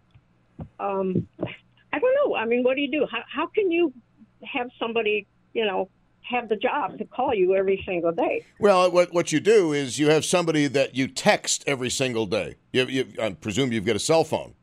um, 0.80 1.28
I 1.92 1.98
don't 1.98 2.14
know. 2.16 2.34
I 2.34 2.46
mean, 2.46 2.64
what 2.64 2.74
do 2.74 2.82
you 2.82 2.90
do? 2.90 3.06
How 3.10 3.22
how 3.32 3.46
can 3.46 3.70
you 3.70 3.92
have 4.42 4.68
somebody, 4.78 5.26
you 5.52 5.64
know, 5.64 5.88
have 6.28 6.48
the 6.48 6.56
job 6.56 6.98
to 6.98 7.04
call 7.04 7.34
you 7.34 7.54
every 7.54 7.82
single 7.86 8.12
day? 8.12 8.44
Well, 8.58 8.90
what 8.90 9.12
what 9.12 9.32
you 9.32 9.40
do 9.40 9.72
is 9.72 9.98
you 9.98 10.10
have 10.10 10.24
somebody 10.24 10.66
that 10.68 10.94
you 10.94 11.08
text 11.08 11.64
every 11.66 11.90
single 11.90 12.26
day. 12.26 12.56
You, 12.72 12.86
you, 12.86 13.06
I 13.20 13.30
presume 13.30 13.72
you've 13.72 13.86
got 13.86 13.96
a 13.96 14.00
cell 14.00 14.24
phone. 14.24 14.54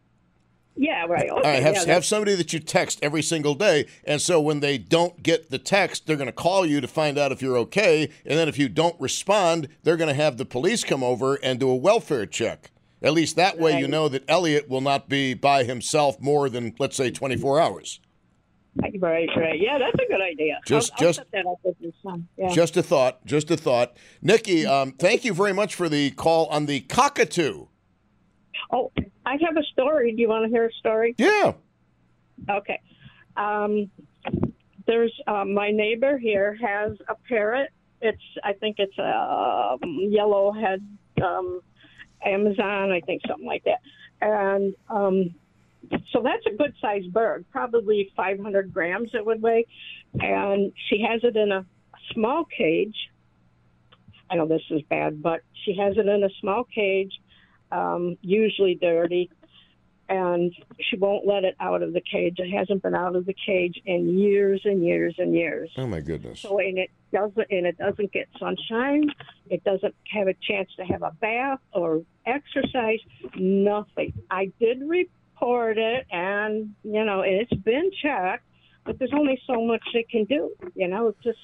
Yeah, 0.76 1.06
right. 1.06 1.30
Okay, 1.30 1.42
right, 1.42 1.62
have, 1.62 1.76
yeah, 1.76 1.94
have 1.94 2.04
somebody 2.04 2.34
that 2.36 2.52
you 2.52 2.60
text 2.60 2.98
every 3.04 3.22
single 3.22 3.54
day. 3.54 3.86
And 4.06 4.20
so 4.20 4.42
when 4.42 4.60
they 4.60 4.80
don't 4.80 5.22
get 5.22 5.52
the 5.52 5.60
text, 5.60 6.08
they're 6.08 6.18
going 6.18 6.26
to 6.26 6.32
call 6.32 6.66
you 6.66 6.82
to 6.82 6.88
find 6.88 7.18
out 7.20 7.32
if 7.32 7.44
you're 7.44 7.58
okay. 7.58 8.10
And 8.26 8.40
then 8.40 8.50
if 8.50 8.58
you 8.58 8.70
don't 8.70 9.00
respond, 9.00 9.68
they're 9.84 9.98
going 9.98 10.10
to 10.10 10.16
have 10.16 10.38
the 10.38 10.46
police 10.46 10.84
come 10.84 11.04
over 11.04 11.36
and 11.36 11.60
do 11.60 11.70
a 11.70 11.76
welfare 11.76 12.26
check. 12.26 12.72
At 13.04 13.14
least 13.14 13.36
that 13.36 13.60
way 13.60 13.78
you 13.80 13.88
know 13.88 14.08
that 14.10 14.24
Elliot 14.28 14.70
will 14.70 14.82
not 14.82 15.10
be 15.10 15.34
by 15.34 15.64
himself 15.66 16.20
more 16.20 16.50
than, 16.50 16.74
let's 16.80 16.96
say, 16.96 17.12
24 17.12 17.60
hours. 17.60 18.00
Right, 19.00 19.30
right. 19.38 19.60
Yeah, 19.60 19.78
that's 19.78 19.94
a 20.04 20.08
good 20.12 20.22
idea. 20.22 20.60
Just- 20.66 20.92
I'll, 20.94 20.98
I'll 20.98 21.08
just- 21.14 21.20
set 21.20 21.32
that 21.32 21.46
up 21.46 21.60
with 21.64 21.76
your 21.80 21.92
son. 22.02 22.28
Yeah. 22.38 22.50
Just 22.54 22.76
a 22.78 22.84
thought. 22.84 23.24
Just 23.26 23.52
a 23.52 23.58
thought. 23.58 23.96
Nikki, 24.22 24.66
um, 24.66 24.94
thank 24.94 25.24
you 25.24 25.34
very 25.34 25.54
much 25.54 25.76
for 25.76 25.90
the 25.90 26.12
call 26.12 26.48
on 26.48 26.66
the 26.66 26.82
cockatoo. 26.82 27.68
oh, 28.72 28.92
I 29.26 29.38
have 29.46 29.56
a 29.58 29.64
story. 29.72 30.14
Do 30.16 30.22
you 30.22 30.28
want 30.30 30.46
to 30.46 30.50
hear 30.50 30.66
a 30.66 30.72
story? 30.74 31.16
Yeah. 31.18 31.54
Okay. 32.50 32.80
Um, 33.38 33.90
there's 34.86 35.14
uh, 35.28 35.46
my 35.46 35.72
neighbor 35.72 36.18
here 36.18 36.58
has 36.62 36.92
a 37.08 37.16
parrot. 37.30 37.70
It's 38.02 38.22
I 38.44 38.54
think 38.54 38.78
it's 38.80 38.98
a 38.98 39.78
um, 39.82 40.12
yellowhead 40.12 40.82
um, 41.24 41.62
Amazon. 42.26 42.92
I 42.92 43.00
think 43.02 43.22
something 43.28 43.46
like 43.48 43.64
that. 43.64 43.80
And 44.22 44.76
um, 44.90 45.36
so 46.12 46.22
that's 46.24 46.46
a 46.46 46.56
good 46.56 46.74
sized 46.82 47.12
bird, 47.14 47.46
probably 47.52 48.12
500 48.16 48.74
grams 48.74 49.10
it 49.14 49.26
would 49.26 49.42
weigh. 49.42 49.66
And 50.20 50.72
she 50.90 51.02
has 51.08 51.22
it 51.24 51.36
in 51.36 51.52
a 51.52 51.66
small 52.14 52.46
cage. 52.46 52.96
I 54.30 54.36
know 54.36 54.48
this 54.48 54.62
is 54.70 54.82
bad, 54.90 55.22
but 55.22 55.42
she 55.66 55.76
has 55.78 55.98
it 55.98 56.08
in 56.08 56.24
a 56.24 56.30
small 56.40 56.64
cage, 56.64 57.14
um, 57.72 58.18
usually 58.22 58.76
dirty. 58.76 59.30
and 60.10 60.54
she 60.82 60.98
won't 60.98 61.26
let 61.26 61.44
it 61.46 61.56
out 61.60 61.82
of 61.82 61.94
the 61.94 62.02
cage. 62.02 62.36
It 62.38 62.52
hasn't 62.52 62.84
been 62.84 62.94
out 62.94 63.16
of 63.16 63.26
the 63.26 63.34
cage 63.34 63.82
in 63.86 64.18
years 64.20 64.62
and 64.66 64.84
years 64.84 65.16
and 65.18 65.34
years. 65.34 65.72
Oh 65.78 65.88
my 65.88 66.02
goodness. 66.02 66.42
So 66.42 66.60
and 66.60 66.78
it 66.78 66.92
doesn't 67.12 67.48
and 67.50 67.66
it 67.66 67.78
doesn't 67.78 68.12
get 68.12 68.28
sunshine. 68.38 69.10
It 69.50 69.64
doesn't 69.64 69.96
have 70.12 70.28
a 70.28 70.34
chance 70.34 70.70
to 70.78 70.84
have 70.84 71.04
a 71.04 71.12
bath 71.22 71.60
or 71.74 72.04
exercise. 72.26 73.00
Nothing. 73.36 74.14
I 74.30 74.52
did 74.60 74.82
report 74.82 75.10
it, 75.42 76.06
and 76.12 76.74
you 76.84 77.04
know 77.04 77.22
it's 77.22 77.54
been 77.54 77.92
checked, 78.02 78.46
but 78.86 79.00
there's 79.00 79.14
only 79.14 79.42
so 79.46 79.66
much 79.66 79.82
they 79.94 80.04
can 80.04 80.26
do. 80.26 80.52
You 80.76 80.88
know, 80.88 81.10
it's 81.10 81.24
just 81.24 81.40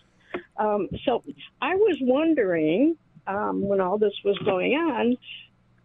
um, 0.57 0.89
so. 1.05 1.23
I 1.61 1.75
was 1.75 1.97
wondering 2.01 2.97
um, 3.27 3.61
when 3.61 3.81
all 3.81 3.97
this 3.97 4.13
was 4.23 4.37
going 4.39 4.73
on 4.73 5.17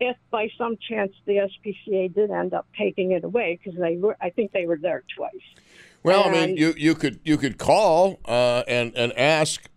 if 0.01 0.17
by 0.31 0.49
some 0.59 0.77
chance 0.89 1.13
the 1.25 1.49
SPCA 1.49 2.13
did 2.15 2.31
end 2.31 2.55
up 2.55 2.67
taking 2.77 3.13
it 3.13 3.25
away 3.25 3.59
because 3.63 3.79
they 3.79 3.97
were, 3.97 4.17
I 4.21 4.31
think 4.31 4.53
they 4.53 4.67
were 4.67 4.79
there 4.81 5.03
twice. 5.17 5.33
Well, 6.03 6.25
I 6.25 6.31
mean, 6.31 6.57
you, 6.57 6.75
you 6.77 6.95
could 6.95 7.21
you 7.25 7.39
could 7.39 7.59
call 7.59 8.19
uh, 8.27 8.63
and 8.69 8.95
and 8.95 9.17
ask 9.17 9.69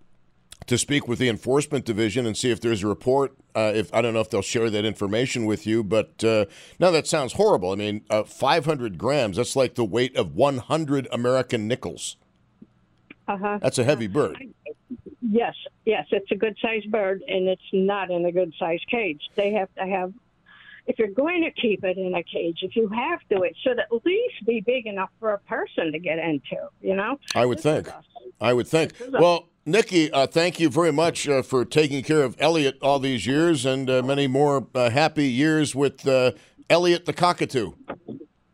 to 0.66 0.78
speak 0.78 1.08
with 1.08 1.20
the 1.20 1.30
enforcement 1.30 1.86
division 1.86 2.26
and 2.26 2.36
see 2.36 2.52
if 2.52 2.60
there's 2.60 2.84
a 2.84 2.88
report. 2.88 3.34
Uh, 3.56 3.72
if 3.74 3.94
I 3.94 4.02
don't 4.02 4.14
know 4.14 4.20
if 4.20 4.30
they'll 4.30 4.42
share 4.42 4.70
that 4.70 4.86
information 4.86 5.46
with 5.46 5.66
you, 5.66 5.84
but 5.84 6.24
uh, 6.24 6.46
no, 6.80 6.92
that 6.92 7.08
sounds 7.08 7.34
horrible. 7.34 7.72
I 7.72 7.76
mean, 7.76 8.04
uh, 8.10 8.24
500 8.24 8.98
grams—that's 8.98 9.56
like 9.56 9.76
the 9.76 9.86
weight 9.86 10.16
of 10.16 10.36
100 10.36 11.08
American 11.12 11.68
nickels. 11.68 12.18
Uh-huh. 13.28 13.60
That's 13.62 13.78
a 13.78 13.84
heavy 13.84 14.08
bird. 14.08 14.38
Yes, 15.22 15.56
yes, 15.86 16.06
it's 16.12 16.32
a 16.32 16.36
good 16.36 16.56
sized 16.62 16.90
bird, 16.92 17.22
and 17.28 17.48
it's 17.48 17.62
not 17.74 18.10
in 18.12 18.26
a 18.26 18.32
good 18.32 18.54
sized 18.60 18.86
cage. 18.90 19.22
They 19.36 19.52
have 19.54 19.74
to 19.76 19.86
have, 19.86 20.14
if 20.86 20.98
you're 21.00 21.10
going 21.10 21.44
to 21.44 21.52
keep 21.52 21.84
it 21.84 21.98
in 21.98 22.14
a 22.16 22.24
cage, 22.24 22.60
if 22.62 22.76
you 22.76 22.88
have 22.90 23.20
to, 23.32 23.42
it 23.42 23.56
should 23.64 23.80
at 23.80 23.88
least 24.06 24.46
be 24.46 24.62
big 24.62 24.86
enough 24.86 25.10
for 25.20 25.32
a 25.34 25.40
person 25.40 25.92
to 25.92 26.00
get 26.00 26.20
into. 26.20 26.58
You 26.82 26.96
know. 26.96 27.20
I 27.36 27.46
would 27.46 27.58
This 27.58 27.64
think. 27.64 27.88
awesome. 27.90 28.04
I 28.40 28.54
would 28.54 28.68
think. 28.68 28.94
Well, 29.12 29.50
Nikki, 29.68 30.10
uh, 30.14 30.26
thank 30.28 30.62
you 30.62 30.70
very 30.70 30.94
much 30.94 31.28
uh, 31.28 31.42
for 31.42 31.66
taking 31.66 32.02
care 32.02 32.24
of 32.24 32.38
Elliot 32.40 32.78
all 32.82 33.00
these 33.00 33.28
years 33.28 33.66
and 33.66 33.90
uh, 33.90 34.02
many 34.02 34.26
more 34.26 34.66
uh, 34.74 34.90
happy 34.90 35.28
years 35.28 35.76
with 35.76 36.08
uh, 36.08 36.32
Elliot 36.70 37.06
the 37.06 37.12
cockatoo. 37.12 37.74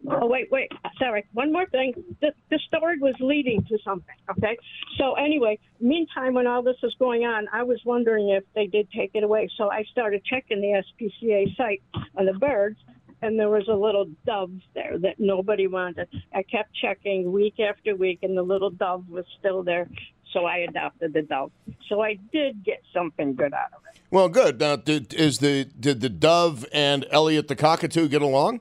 Oh 0.09 0.25
wait, 0.25 0.49
wait. 0.49 0.71
Sorry. 0.97 1.23
One 1.33 1.53
more 1.53 1.67
thing. 1.67 1.93
The, 2.19 2.33
the 2.49 2.57
story 2.67 2.97
was 2.97 3.13
leading 3.19 3.63
to 3.65 3.77
something. 3.85 4.15
Okay. 4.31 4.57
So 4.97 5.13
anyway, 5.13 5.59
meantime, 5.79 6.33
when 6.33 6.47
all 6.47 6.63
this 6.63 6.77
was 6.81 6.95
going 6.97 7.25
on, 7.25 7.47
I 7.53 7.61
was 7.61 7.79
wondering 7.85 8.29
if 8.29 8.43
they 8.55 8.65
did 8.65 8.89
take 8.89 9.11
it 9.13 9.23
away. 9.23 9.47
So 9.55 9.69
I 9.69 9.83
started 9.91 10.25
checking 10.25 10.61
the 10.61 10.81
SPCA 10.81 11.55
site 11.55 11.83
on 12.17 12.25
the 12.25 12.33
birds, 12.33 12.79
and 13.21 13.39
there 13.39 13.49
was 13.49 13.67
a 13.69 13.75
little 13.75 14.07
dove 14.25 14.51
there 14.73 14.97
that 14.97 15.19
nobody 15.19 15.67
wanted. 15.67 16.07
I 16.33 16.41
kept 16.41 16.73
checking 16.73 17.31
week 17.31 17.59
after 17.59 17.95
week, 17.95 18.19
and 18.23 18.35
the 18.35 18.41
little 18.41 18.71
dove 18.71 19.07
was 19.09 19.25
still 19.39 19.61
there. 19.61 19.87
So 20.33 20.45
I 20.45 20.57
adopted 20.57 21.13
the 21.13 21.21
dove. 21.21 21.51
So 21.87 22.01
I 22.01 22.17
did 22.31 22.63
get 22.65 22.81
something 22.93 23.35
good 23.35 23.53
out 23.53 23.71
of 23.73 23.81
it. 23.93 24.01
Well, 24.11 24.29
good. 24.29 24.59
Now, 24.59 24.75
did 24.75 25.13
is 25.13 25.39
the 25.39 25.65
did 25.79 26.01
the 26.01 26.09
dove 26.09 26.65
and 26.73 27.05
Elliot 27.11 27.47
the 27.47 27.55
cockatoo 27.55 28.07
get 28.07 28.21
along? 28.21 28.59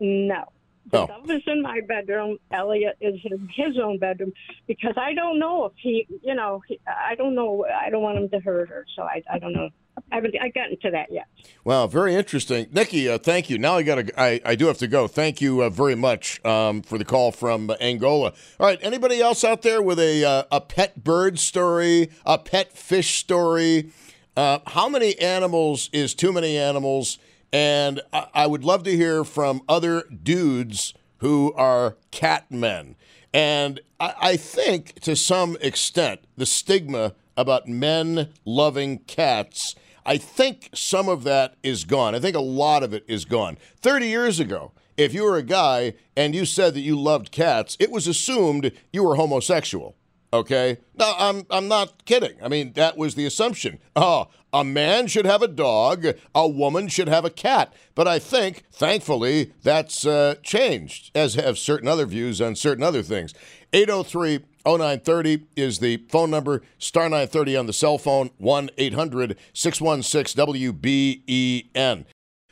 No. 0.00 0.44
The 0.90 0.98
Oh. 1.00 1.22
is 1.30 1.42
in 1.46 1.62
my 1.62 1.80
bedroom. 1.88 2.38
Elliot 2.52 2.96
is 3.00 3.20
in 3.24 3.48
his 3.54 3.76
own 3.78 3.98
bedroom 3.98 4.32
because 4.66 4.94
I 4.96 5.14
don't 5.14 5.38
know 5.38 5.64
if 5.66 5.72
he, 5.76 6.06
you 6.22 6.34
know, 6.34 6.62
he, 6.68 6.78
I 6.86 7.14
don't 7.16 7.34
know. 7.34 7.66
I 7.66 7.90
don't 7.90 8.02
want 8.02 8.18
him 8.18 8.28
to 8.30 8.38
hurt 8.40 8.68
her, 8.68 8.86
so 8.94 9.02
I, 9.02 9.22
I 9.30 9.38
don't 9.38 9.52
know. 9.52 9.68
I 10.12 10.16
haven't 10.16 10.34
I 10.40 10.50
gotten 10.50 10.78
to 10.80 10.90
that 10.90 11.10
yet. 11.10 11.26
Wow, 11.64 11.86
very 11.86 12.14
interesting, 12.14 12.66
Nikki. 12.70 13.08
Uh, 13.08 13.16
thank 13.18 13.48
you. 13.48 13.56
Now 13.58 13.76
I 13.76 13.82
got 13.82 13.94
to. 14.06 14.20
I, 14.20 14.40
I 14.44 14.54
do 14.54 14.66
have 14.66 14.78
to 14.78 14.86
go. 14.86 15.08
Thank 15.08 15.40
you 15.40 15.62
uh, 15.62 15.70
very 15.70 15.94
much 15.94 16.44
um, 16.44 16.82
for 16.82 16.98
the 16.98 17.04
call 17.04 17.32
from 17.32 17.70
Angola. 17.80 18.34
All 18.60 18.66
right. 18.66 18.78
Anybody 18.82 19.20
else 19.22 19.42
out 19.42 19.62
there 19.62 19.80
with 19.82 19.98
a 19.98 20.22
uh, 20.24 20.42
a 20.52 20.60
pet 20.60 21.02
bird 21.02 21.38
story, 21.38 22.10
a 22.26 22.36
pet 22.38 22.72
fish 22.76 23.18
story? 23.18 23.90
Uh, 24.36 24.58
how 24.66 24.86
many 24.86 25.18
animals 25.18 25.88
is 25.94 26.14
too 26.14 26.30
many 26.32 26.58
animals? 26.58 27.18
And 27.56 28.02
I, 28.12 28.26
I 28.34 28.46
would 28.46 28.64
love 28.64 28.82
to 28.82 28.94
hear 28.94 29.24
from 29.24 29.62
other 29.66 30.02
dudes 30.02 30.92
who 31.20 31.54
are 31.54 31.96
cat 32.10 32.50
men. 32.50 32.96
And 33.32 33.80
I, 33.98 34.14
I 34.20 34.36
think 34.36 35.00
to 35.00 35.16
some 35.16 35.56
extent, 35.62 36.20
the 36.36 36.44
stigma 36.44 37.14
about 37.34 37.66
men 37.66 38.28
loving 38.44 38.98
cats, 38.98 39.74
I 40.04 40.18
think 40.18 40.68
some 40.74 41.08
of 41.08 41.24
that 41.24 41.54
is 41.62 41.84
gone. 41.84 42.14
I 42.14 42.20
think 42.20 42.36
a 42.36 42.40
lot 42.40 42.82
of 42.82 42.92
it 42.92 43.06
is 43.08 43.24
gone. 43.24 43.56
30 43.80 44.06
years 44.06 44.38
ago, 44.38 44.72
if 44.98 45.14
you 45.14 45.22
were 45.24 45.38
a 45.38 45.42
guy 45.42 45.94
and 46.14 46.34
you 46.34 46.44
said 46.44 46.74
that 46.74 46.80
you 46.80 47.00
loved 47.00 47.32
cats, 47.32 47.74
it 47.80 47.90
was 47.90 48.06
assumed 48.06 48.70
you 48.92 49.02
were 49.02 49.16
homosexual. 49.16 49.96
Okay? 50.30 50.76
No, 50.94 51.14
I'm 51.16 51.46
I'm 51.48 51.68
not 51.68 52.04
kidding. 52.04 52.36
I 52.42 52.48
mean, 52.48 52.74
that 52.74 52.98
was 52.98 53.14
the 53.14 53.24
assumption. 53.24 53.78
Oh, 53.94 54.28
a 54.56 54.64
man 54.64 55.06
should 55.06 55.26
have 55.26 55.42
a 55.42 55.48
dog, 55.48 56.06
a 56.34 56.48
woman 56.48 56.88
should 56.88 57.08
have 57.08 57.26
a 57.26 57.30
cat. 57.30 57.74
But 57.94 58.08
I 58.08 58.18
think, 58.18 58.62
thankfully, 58.72 59.52
that's 59.62 60.06
uh, 60.06 60.36
changed, 60.42 61.10
as 61.14 61.34
have 61.34 61.58
certain 61.58 61.86
other 61.86 62.06
views 62.06 62.40
on 62.40 62.56
certain 62.56 62.82
other 62.82 63.02
things. 63.02 63.34
803 63.74 64.38
0930 64.64 65.46
is 65.56 65.78
the 65.78 65.98
phone 66.08 66.30
number, 66.30 66.62
star 66.78 67.04
930 67.04 67.56
on 67.56 67.66
the 67.66 67.72
cell 67.74 67.98
phone, 67.98 68.30
1 68.38 68.70
800 68.78 69.36
616 69.52 70.46
WBEN. 70.46 72.06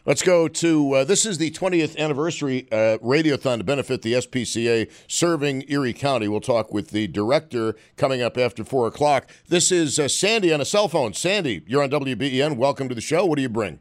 Let's 0.06 0.20
go 0.20 0.48
to 0.48 0.92
uh, 0.92 1.04
this 1.04 1.24
is 1.24 1.38
the 1.38 1.50
20th 1.50 1.96
anniversary 1.96 2.68
uh, 2.70 2.98
radiothon 2.98 3.56
to 3.56 3.64
benefit 3.64 4.02
the 4.02 4.12
SPCA 4.12 4.90
serving 5.08 5.64
Erie 5.68 5.94
County. 5.94 6.28
We'll 6.28 6.42
talk 6.42 6.74
with 6.74 6.90
the 6.90 7.06
director 7.06 7.74
coming 7.96 8.20
up 8.20 8.36
after 8.36 8.64
four 8.64 8.86
o'clock. 8.86 9.26
This 9.48 9.72
is 9.72 9.98
uh, 9.98 10.08
Sandy 10.08 10.52
on 10.52 10.60
a 10.60 10.66
cell 10.66 10.88
phone. 10.88 11.14
Sandy, 11.14 11.62
you're 11.66 11.82
on 11.82 11.88
WBEN. 11.88 12.58
Welcome 12.58 12.90
to 12.90 12.94
the 12.94 13.00
show. 13.00 13.24
What 13.24 13.36
do 13.36 13.42
you 13.42 13.48
bring? 13.48 13.78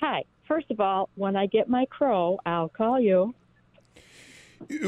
Hi. 0.00 0.24
First 0.48 0.72
of 0.72 0.80
all, 0.80 1.08
when 1.14 1.36
I 1.36 1.46
get 1.46 1.68
my 1.68 1.86
crow, 1.86 2.40
I'll 2.44 2.70
call 2.70 2.98
you. 2.98 3.32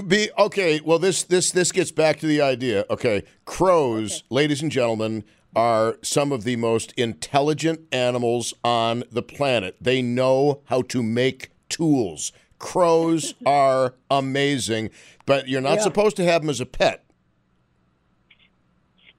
Be 0.05 0.31
okay. 0.37 0.81
Well, 0.85 0.99
this 0.99 1.23
this 1.23 1.53
this 1.53 1.71
gets 1.71 1.93
back 1.93 2.19
to 2.21 2.27
the 2.27 2.41
idea. 2.41 2.87
Okay, 2.91 3.23
crows, 3.45 4.25
ladies 4.31 4.63
and 4.63 4.73
gentlemen, 4.73 5.23
are 5.55 5.97
some 6.03 6.33
of 6.33 6.45
the 6.45 6.57
most 6.57 6.93
intelligent 6.97 7.81
animals 7.93 8.55
on 8.65 9.05
the 9.11 9.23
planet. 9.23 9.77
They 9.81 10.01
know 10.03 10.63
how 10.67 10.83
to 10.83 11.03
make 11.03 11.51
tools. 11.69 12.33
Crows 12.59 13.35
are 13.47 13.95
amazing, 14.11 14.91
but 15.27 15.49
you're 15.49 15.61
not 15.61 15.79
Yeah. 15.79 15.83
supposed 15.85 16.17
to 16.17 16.25
have 16.25 16.43
them 16.43 16.51
as 16.51 16.61
a 16.61 16.67
pet. 16.67 17.05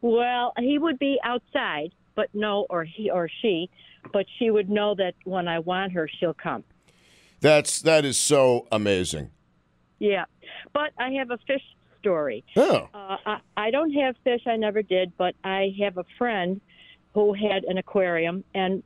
Well, 0.01 0.53
he 0.57 0.77
would 0.77 0.97
be 0.99 1.19
outside, 1.23 1.91
but 2.15 2.29
no, 2.33 2.65
or 2.69 2.83
he 2.83 3.09
or 3.11 3.29
she, 3.41 3.69
but 4.11 4.25
she 4.39 4.49
would 4.49 4.69
know 4.69 4.95
that 4.95 5.13
when 5.25 5.47
I 5.47 5.59
want 5.59 5.91
her, 5.93 6.07
she'll 6.19 6.33
come. 6.33 6.63
That's 7.39 7.81
that 7.81 8.05
is 8.05 8.17
so 8.17 8.67
amazing. 8.71 9.29
Yeah. 9.99 10.25
But 10.73 10.91
I 10.97 11.11
have 11.11 11.31
a 11.31 11.37
fish 11.45 11.61
story. 12.01 12.43
Oh, 12.57 12.89
Uh, 12.93 13.17
I, 13.25 13.37
I 13.55 13.71
don't 13.71 13.91
have 13.91 14.15
fish, 14.23 14.41
I 14.45 14.57
never 14.57 14.81
did, 14.81 15.13
but 15.17 15.35
I 15.43 15.73
have 15.81 15.97
a 15.97 16.05
friend 16.17 16.59
who 17.13 17.33
had 17.33 17.63
an 17.65 17.77
aquarium, 17.77 18.43
and 18.53 18.83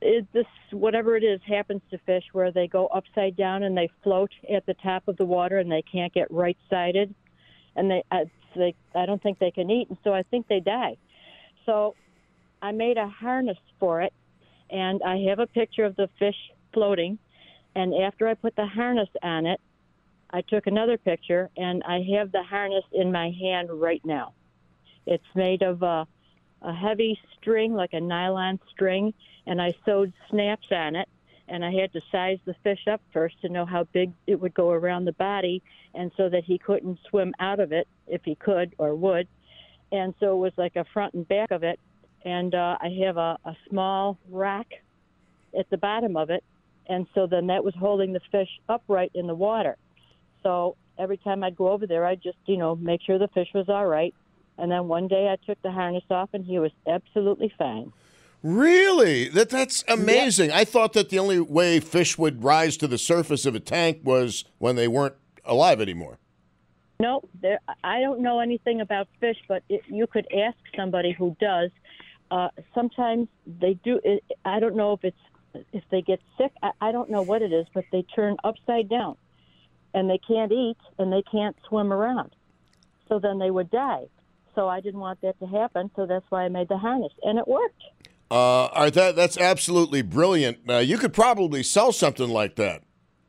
it, 0.00 0.26
this, 0.32 0.46
whatever 0.70 1.16
it 1.16 1.24
is, 1.24 1.40
happens 1.46 1.82
to 1.90 1.98
fish 1.98 2.24
where 2.32 2.50
they 2.50 2.66
go 2.66 2.86
upside 2.86 3.36
down 3.36 3.62
and 3.62 3.76
they 3.76 3.90
float 4.02 4.30
at 4.50 4.64
the 4.66 4.74
top 4.74 5.06
of 5.08 5.16
the 5.16 5.24
water 5.24 5.58
and 5.58 5.70
they 5.70 5.82
can't 5.82 6.12
get 6.14 6.30
right 6.30 6.56
sided. 6.70 7.14
And 7.76 7.90
they, 7.90 8.02
uh, 8.10 8.24
they, 8.54 8.74
I 8.94 9.06
don't 9.06 9.22
think 9.22 9.38
they 9.38 9.50
can 9.50 9.70
eat, 9.70 9.88
and 9.88 9.98
so 10.04 10.14
I 10.14 10.22
think 10.22 10.48
they 10.48 10.60
die. 10.60 10.96
So 11.66 11.94
I 12.60 12.72
made 12.72 12.96
a 12.98 13.08
harness 13.08 13.58
for 13.80 14.02
it, 14.02 14.12
and 14.70 15.02
I 15.02 15.16
have 15.28 15.38
a 15.38 15.46
picture 15.46 15.84
of 15.84 15.96
the 15.96 16.08
fish 16.18 16.36
floating. 16.72 17.18
And 17.74 17.94
after 17.94 18.28
I 18.28 18.34
put 18.34 18.54
the 18.56 18.66
harness 18.66 19.08
on 19.22 19.46
it, 19.46 19.60
I 20.32 20.40
took 20.40 20.66
another 20.66 20.96
picture, 20.96 21.50
and 21.56 21.82
I 21.84 22.00
have 22.16 22.32
the 22.32 22.42
harness 22.42 22.84
in 22.92 23.12
my 23.12 23.30
hand 23.30 23.70
right 23.70 24.00
now. 24.04 24.32
It's 25.06 25.24
made 25.34 25.62
of 25.62 25.82
a, 25.82 26.06
a 26.62 26.72
heavy 26.72 27.18
string, 27.38 27.74
like 27.74 27.92
a 27.92 28.00
nylon 28.00 28.58
string, 28.70 29.12
and 29.46 29.60
I 29.60 29.74
sewed 29.84 30.12
snaps 30.30 30.68
on 30.70 30.96
it. 30.96 31.08
And 31.48 31.64
I 31.64 31.72
had 31.72 31.92
to 31.92 32.00
size 32.10 32.38
the 32.46 32.54
fish 32.62 32.86
up 32.90 33.02
first 33.12 33.40
to 33.42 33.48
know 33.48 33.66
how 33.66 33.84
big 33.92 34.12
it 34.26 34.40
would 34.40 34.54
go 34.54 34.70
around 34.70 35.04
the 35.04 35.12
body, 35.12 35.62
and 35.94 36.10
so 36.16 36.30
that 36.30 36.44
he 36.44 36.56
couldn't 36.56 36.98
swim 37.10 37.34
out 37.38 37.60
of 37.60 37.72
it 37.72 37.86
if 38.06 38.22
he 38.24 38.34
could 38.34 38.74
or 38.78 38.94
would. 38.94 39.28
And 39.90 40.14
so 40.18 40.34
it 40.34 40.38
was 40.38 40.52
like 40.56 40.76
a 40.76 40.86
front 40.94 41.12
and 41.12 41.28
back 41.28 41.50
of 41.50 41.62
it. 41.62 41.78
And 42.24 42.54
uh, 42.54 42.78
I 42.80 42.88
have 43.04 43.18
a, 43.18 43.36
a 43.44 43.56
small 43.68 44.16
rack 44.30 44.68
at 45.58 45.68
the 45.68 45.76
bottom 45.76 46.16
of 46.16 46.30
it, 46.30 46.42
and 46.88 47.06
so 47.14 47.26
then 47.26 47.48
that 47.48 47.64
was 47.64 47.74
holding 47.74 48.12
the 48.12 48.20
fish 48.30 48.48
upright 48.68 49.10
in 49.14 49.26
the 49.26 49.34
water. 49.34 49.76
So 50.42 50.76
every 50.98 51.16
time 51.16 51.42
I'd 51.44 51.56
go 51.56 51.68
over 51.70 51.86
there, 51.86 52.06
I'd 52.06 52.22
just, 52.22 52.38
you 52.46 52.56
know, 52.56 52.76
make 52.76 53.02
sure 53.02 53.18
the 53.18 53.28
fish 53.28 53.48
was 53.54 53.68
all 53.68 53.86
right. 53.86 54.14
And 54.58 54.70
then 54.70 54.88
one 54.88 55.08
day 55.08 55.28
I 55.28 55.36
took 55.44 55.60
the 55.62 55.70
harness 55.70 56.04
off 56.10 56.30
and 56.32 56.44
he 56.44 56.58
was 56.58 56.72
absolutely 56.86 57.52
fine. 57.58 57.92
Really? 58.42 59.28
That 59.28 59.50
that's 59.50 59.84
amazing. 59.86 60.50
I 60.50 60.64
thought 60.64 60.94
that 60.94 61.10
the 61.10 61.18
only 61.18 61.40
way 61.40 61.78
fish 61.78 62.18
would 62.18 62.42
rise 62.42 62.76
to 62.78 62.88
the 62.88 62.98
surface 62.98 63.46
of 63.46 63.54
a 63.54 63.60
tank 63.60 64.00
was 64.02 64.44
when 64.58 64.74
they 64.74 64.88
weren't 64.88 65.14
alive 65.44 65.80
anymore. 65.80 66.18
No, 66.98 67.22
there. 67.40 67.60
I 67.82 68.00
don't 68.00 68.20
know 68.20 68.40
anything 68.40 68.80
about 68.80 69.08
fish, 69.20 69.36
but 69.48 69.62
it, 69.68 69.82
you 69.88 70.06
could 70.06 70.26
ask 70.32 70.56
somebody 70.76 71.12
who 71.12 71.36
does. 71.40 71.70
Uh, 72.30 72.48
sometimes 72.74 73.28
they 73.46 73.74
do. 73.74 74.00
It, 74.04 74.24
I 74.44 74.60
don't 74.60 74.76
know 74.76 74.92
if 74.92 75.04
it's 75.04 75.64
if 75.72 75.84
they 75.90 76.02
get 76.02 76.20
sick. 76.38 76.52
I, 76.62 76.70
I 76.80 76.92
don't 76.92 77.10
know 77.10 77.22
what 77.22 77.42
it 77.42 77.52
is, 77.52 77.66
but 77.74 77.84
they 77.92 78.02
turn 78.02 78.36
upside 78.44 78.88
down, 78.88 79.16
and 79.94 80.08
they 80.08 80.18
can't 80.18 80.52
eat 80.52 80.78
and 80.98 81.12
they 81.12 81.22
can't 81.30 81.56
swim 81.68 81.92
around. 81.92 82.34
So 83.08 83.18
then 83.18 83.38
they 83.38 83.50
would 83.50 83.70
die. 83.70 84.06
So 84.54 84.68
I 84.68 84.80
didn't 84.80 85.00
want 85.00 85.20
that 85.22 85.38
to 85.40 85.46
happen. 85.46 85.90
So 85.96 86.06
that's 86.06 86.24
why 86.28 86.44
I 86.44 86.48
made 86.48 86.68
the 86.68 86.78
harness, 86.78 87.12
and 87.22 87.38
it 87.38 87.48
worked. 87.48 87.82
Uh, 88.30 88.34
all 88.34 88.84
right, 88.84 88.94
that 88.94 89.16
that's 89.16 89.36
absolutely 89.36 90.02
brilliant. 90.02 90.58
Uh, 90.68 90.78
you 90.78 90.98
could 90.98 91.12
probably 91.12 91.62
sell 91.62 91.92
something 91.92 92.28
like 92.28 92.56
that. 92.56 92.82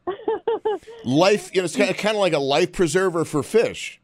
life, 1.05 1.53
you 1.53 1.61
know, 1.61 1.65
it's 1.65 1.75
kind 1.75 1.89
of, 1.89 1.97
kind 1.97 2.15
of 2.15 2.21
like 2.21 2.33
a 2.33 2.39
life 2.39 2.71
preserver 2.71 3.25
for 3.25 3.43
fish. 3.43 3.99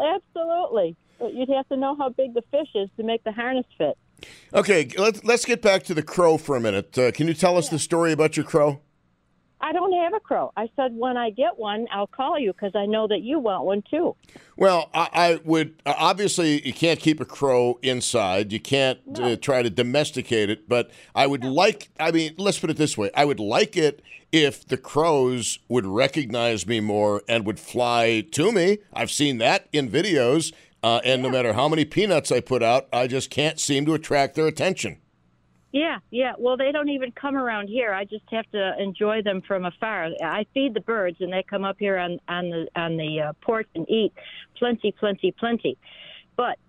Absolutely, 0.00 0.96
but 1.18 1.34
you'd 1.34 1.48
have 1.48 1.68
to 1.68 1.76
know 1.76 1.96
how 1.96 2.08
big 2.08 2.34
the 2.34 2.42
fish 2.50 2.68
is 2.74 2.88
to 2.96 3.02
make 3.02 3.22
the 3.24 3.32
harness 3.32 3.66
fit. 3.78 3.96
Okay, 4.52 4.88
let's 4.96 5.24
let's 5.24 5.44
get 5.44 5.60
back 5.62 5.82
to 5.84 5.94
the 5.94 6.02
crow 6.02 6.36
for 6.36 6.56
a 6.56 6.60
minute. 6.60 6.96
Uh, 6.96 7.10
can 7.12 7.26
you 7.26 7.34
tell 7.34 7.56
us 7.56 7.68
the 7.68 7.78
story 7.78 8.12
about 8.12 8.36
your 8.36 8.46
crow? 8.46 8.80
I 9.64 9.72
don't 9.72 9.94
have 9.94 10.12
a 10.12 10.20
crow. 10.20 10.52
I 10.58 10.68
said 10.76 10.94
when 10.94 11.16
I 11.16 11.30
get 11.30 11.56
one, 11.58 11.86
I'll 11.90 12.06
call 12.06 12.38
you 12.38 12.52
because 12.52 12.72
I 12.74 12.84
know 12.84 13.08
that 13.08 13.22
you 13.22 13.38
want 13.38 13.64
one 13.64 13.82
too. 13.90 14.14
Well, 14.58 14.90
I, 14.92 15.08
I 15.14 15.40
would 15.42 15.80
uh, 15.86 15.94
obviously 15.96 16.64
you 16.66 16.74
can't 16.74 17.00
keep 17.00 17.18
a 17.18 17.24
crow 17.24 17.78
inside. 17.80 18.52
You 18.52 18.60
can't 18.60 19.00
uh, 19.18 19.36
try 19.36 19.62
to 19.62 19.70
domesticate 19.70 20.50
it, 20.50 20.68
but 20.68 20.90
I 21.14 21.26
would 21.26 21.44
like. 21.44 21.88
I 21.98 22.10
mean, 22.10 22.34
let's 22.36 22.58
put 22.58 22.68
it 22.68 22.76
this 22.76 22.98
way: 22.98 23.10
I 23.16 23.24
would 23.24 23.40
like 23.40 23.74
it 23.74 24.02
if 24.32 24.66
the 24.68 24.76
crows 24.76 25.58
would 25.68 25.86
recognize 25.86 26.66
me 26.66 26.80
more 26.80 27.22
and 27.26 27.46
would 27.46 27.58
fly 27.58 28.22
to 28.32 28.52
me. 28.52 28.78
I've 28.92 29.10
seen 29.10 29.38
that 29.38 29.68
in 29.72 29.88
videos, 29.88 30.52
uh, 30.82 31.00
and 31.06 31.22
no 31.22 31.30
matter 31.30 31.54
how 31.54 31.70
many 31.70 31.86
peanuts 31.86 32.30
I 32.30 32.40
put 32.40 32.62
out, 32.62 32.86
I 32.92 33.06
just 33.06 33.30
can't 33.30 33.58
seem 33.58 33.86
to 33.86 33.94
attract 33.94 34.34
their 34.34 34.46
attention. 34.46 34.98
Yeah, 35.74 35.98
yeah. 36.12 36.34
Well, 36.38 36.56
they 36.56 36.70
don't 36.70 36.88
even 36.90 37.10
come 37.10 37.34
around 37.34 37.66
here. 37.66 37.92
I 37.92 38.04
just 38.04 38.22
have 38.30 38.48
to 38.52 38.80
enjoy 38.80 39.22
them 39.22 39.42
from 39.42 39.64
afar. 39.64 40.10
I 40.22 40.46
feed 40.54 40.72
the 40.72 40.80
birds, 40.80 41.16
and 41.18 41.32
they 41.32 41.42
come 41.42 41.64
up 41.64 41.78
here 41.80 41.98
on 41.98 42.20
on 42.28 42.48
the 42.48 42.68
on 42.76 42.96
the 42.96 43.20
uh, 43.20 43.32
porch 43.42 43.66
and 43.74 43.84
eat 43.90 44.12
plenty, 44.56 44.92
plenty, 44.92 45.32
plenty. 45.32 45.76
But 46.36 46.60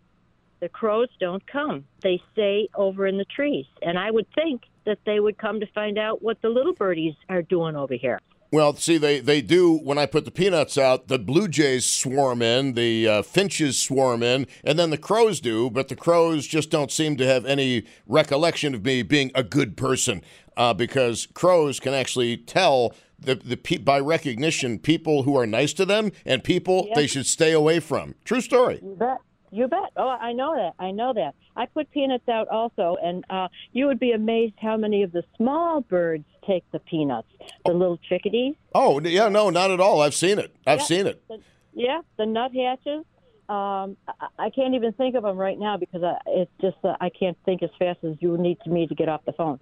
the 0.60 0.70
crows 0.70 1.10
don't 1.20 1.46
come. 1.46 1.86
They 2.02 2.20
stay 2.34 2.68
over 2.74 3.06
in 3.06 3.20
the 3.20 3.26
trees, 3.26 3.68
and 3.84 4.00
I 4.00 4.10
would 4.10 4.26
think 4.34 4.64
that 4.86 4.98
they 5.06 5.20
would 5.20 5.38
come 5.38 5.60
to 5.60 5.68
find 5.68 6.00
out 6.00 6.24
what 6.24 6.42
the 6.42 6.50
little 6.50 6.74
birdies 6.74 7.14
are 7.30 7.44
doing 7.44 7.76
over 7.76 7.94
here. 7.94 8.20
Well, 8.52 8.76
see, 8.76 8.98
they, 8.98 9.20
they 9.20 9.42
do 9.42 9.78
when 9.78 9.98
I 9.98 10.06
put 10.06 10.26
the 10.26 10.32
peanuts 10.32 10.78
out, 10.78 11.08
the 11.08 11.20
blue 11.20 11.48
jays 11.48 11.86
swarm 11.86 12.42
in, 12.42 12.74
the 12.74 13.08
uh, 13.08 13.22
finches 13.22 13.82
swarm 13.82 14.24
in, 14.24 14.48
and 14.64 14.80
then 14.80 14.92
the 14.92 14.98
crows 14.98 15.40
do, 15.40 15.70
but 15.70 15.88
the 15.88 15.96
crows 15.96 16.48
just 16.48 16.70
don't 16.70 16.92
seem 16.92 17.18
to 17.18 17.26
have 17.26 17.46
any 17.46 17.86
recollection 18.08 18.74
of 18.76 18.86
me 18.86 19.02
being 19.02 19.32
a 19.36 19.44
good 19.44 19.76
person 19.76 20.22
uh, 20.58 20.74
because 20.74 21.28
crows 21.34 21.80
can 21.80 21.94
actually 21.94 22.38
tell 22.38 22.94
the, 23.20 23.36
the 23.36 23.78
by 23.78 24.00
recognition 24.00 24.80
people 24.80 25.24
who 25.24 25.38
are 25.38 25.48
nice 25.48 25.74
to 25.74 25.86
them 25.86 26.12
and 26.26 26.44
people 26.44 26.88
they 26.96 27.08
should 27.08 27.26
stay 27.26 27.52
away 27.52 27.80
from. 27.80 28.16
True 28.24 28.42
story. 28.42 28.80
You 28.82 28.96
bet. 28.96 29.18
You 29.52 29.68
bet. 29.70 29.92
Oh, 29.96 30.10
I 30.10 30.34
know 30.34 30.54
that. 30.56 30.74
I 30.84 30.92
know 30.92 31.14
that. 31.14 31.34
I 31.56 31.66
put 31.66 31.90
peanuts 31.92 32.28
out 32.28 32.50
also, 32.50 32.98
and 33.02 33.24
uh, 33.30 33.48
you 33.72 33.86
would 33.88 34.00
be 34.00 34.12
amazed 34.12 34.56
how 34.62 34.76
many 34.76 35.02
of 35.04 35.14
the 35.14 35.24
small 35.38 35.80
birds 35.80 36.26
take 36.46 36.70
the 36.74 36.80
peanuts. 36.80 37.30
The 37.66 37.74
little 37.74 37.98
chickadees. 38.10 38.56
Oh, 38.74 39.00
yeah, 39.02 39.28
no, 39.30 39.50
not 39.50 39.72
at 39.72 39.80
all. 39.80 40.02
I've 40.02 40.14
seen 40.14 40.38
it. 40.40 40.56
I've 40.68 40.80
yeah, 40.80 40.86
seen 40.86 41.08
it. 41.08 41.24
The, 41.28 41.40
yeah, 41.74 42.02
the 42.18 42.26
nuthatches. 42.26 43.06
Um, 43.48 43.98
I, 44.08 44.28
I 44.40 44.50
can't 44.50 44.74
even 44.76 44.92
think 44.94 45.16
of 45.16 45.24
them 45.24 45.38
right 45.38 45.58
now 45.60 45.78
because 45.78 46.04
I, 46.04 46.18
it's 46.28 46.52
just 46.62 46.78
uh, 46.84 46.96
I 47.00 47.10
can't 47.10 47.38
think 47.46 47.62
as 47.64 47.70
fast 47.78 48.00
as 48.04 48.16
you 48.20 48.38
need 48.38 48.60
to 48.64 48.70
me 48.70 48.88
to 48.88 48.96
get 48.96 49.10
off 49.10 49.26
the 49.26 49.34
phone. 49.34 49.60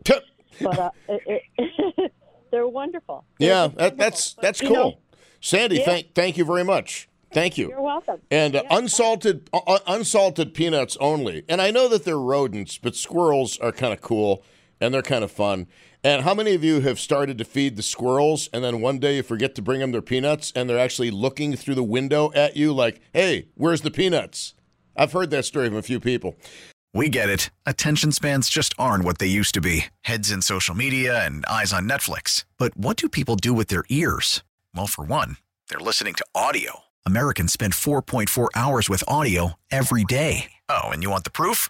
but 0.62 0.80
uh, 0.80 0.90
it, 1.10 1.42
it, 1.58 2.12
they're 2.52 2.68
wonderful. 2.68 3.26
They're 3.40 3.50
yeah, 3.50 3.62
wonderful. 3.64 3.80
That, 3.90 3.98
that's 3.98 4.34
But, 4.34 4.42
that's 4.42 4.62
you 4.62 4.68
cool. 4.70 4.76
know, 4.78 4.98
Sandy, 5.42 5.78
Yeah. 5.78 5.86
thank 5.86 6.14
thank 6.14 6.38
you 6.38 6.46
very 6.46 6.64
much. 6.64 7.10
Thank 7.34 7.58
you. 7.58 7.70
You're 7.70 7.82
welcome. 7.82 8.20
And 8.32 8.56
uh, 8.56 8.62
Yeah. 8.64 8.78
unsalted 8.78 9.50
uh, 9.52 9.60
uh, 9.68 9.80
unsalted 9.88 10.54
peanuts 10.54 10.96
only. 11.00 11.44
And 11.50 11.62
I 11.62 11.72
know 11.72 11.88
that 11.90 12.06
they're 12.06 12.20
rodents, 12.20 12.78
but 12.78 12.96
squirrels 12.96 13.58
are 13.60 13.72
kind 13.72 13.92
of 13.92 14.02
cool 14.02 14.44
and 14.80 14.94
they're 14.94 15.02
kind 15.02 15.24
of 15.24 15.32
fun. 15.32 15.68
And 16.06 16.24
how 16.24 16.34
many 16.34 16.54
of 16.54 16.66
you 16.66 16.82
have 16.82 17.00
started 17.00 17.38
to 17.38 17.46
feed 17.46 17.78
the 17.78 17.82
squirrels 17.82 18.50
and 18.52 18.62
then 18.62 18.82
one 18.82 19.00
day 19.00 19.16
you 19.16 19.24
forget 19.24 19.56
to 19.56 19.62
bring 19.62 19.80
them 19.80 19.94
their 19.94 20.02
peanuts 20.02 20.52
and 20.54 20.70
they're 20.70 20.78
actually 20.78 21.12
looking 21.12 21.56
through 21.56 21.76
the 21.76 21.84
window 21.84 22.30
at 22.36 22.58
you 22.58 22.74
like, 22.74 23.00
"Hey, 23.14 23.48
where's 23.56 23.82
the 23.82 23.92
peanuts?" 23.92 24.54
I've 24.98 25.14
heard 25.14 25.30
that 25.32 25.46
story 25.46 25.70
from 25.70 25.78
a 25.78 25.82
few 25.82 26.02
people. 26.02 26.36
We 26.94 27.08
get 27.10 27.30
it. 27.30 27.50
Attention 27.66 28.12
spans 28.12 28.50
just 28.50 28.76
aren't 28.78 29.06
what 29.06 29.18
they 29.18 29.28
used 29.28 29.54
to 29.54 29.62
be 29.62 29.86
heads 30.02 30.30
in 30.30 30.42
social 30.42 30.76
media 30.76 31.26
and 31.26 31.46
eyes 31.46 31.72
on 31.72 31.88
Netflix. 31.88 32.44
But 32.58 32.76
what 32.78 32.98
do 32.98 33.08
people 33.08 33.36
do 33.36 33.54
with 33.54 33.68
their 33.68 33.86
ears? 33.90 34.44
Well, 34.76 34.88
for 34.88 35.06
one, 35.06 35.38
they're 35.70 35.80
listening 35.80 36.16
to 36.16 36.26
audio. 36.36 36.82
Americans 37.06 37.54
spend 37.54 37.74
4.4 37.74 38.50
hours 38.56 38.90
with 38.90 39.04
audio 39.08 39.54
every 39.72 40.04
day. 40.04 40.52
Oh, 40.70 40.90
and 40.90 41.02
you 41.02 41.10
want 41.10 41.24
the 41.24 41.32
proof? 41.32 41.70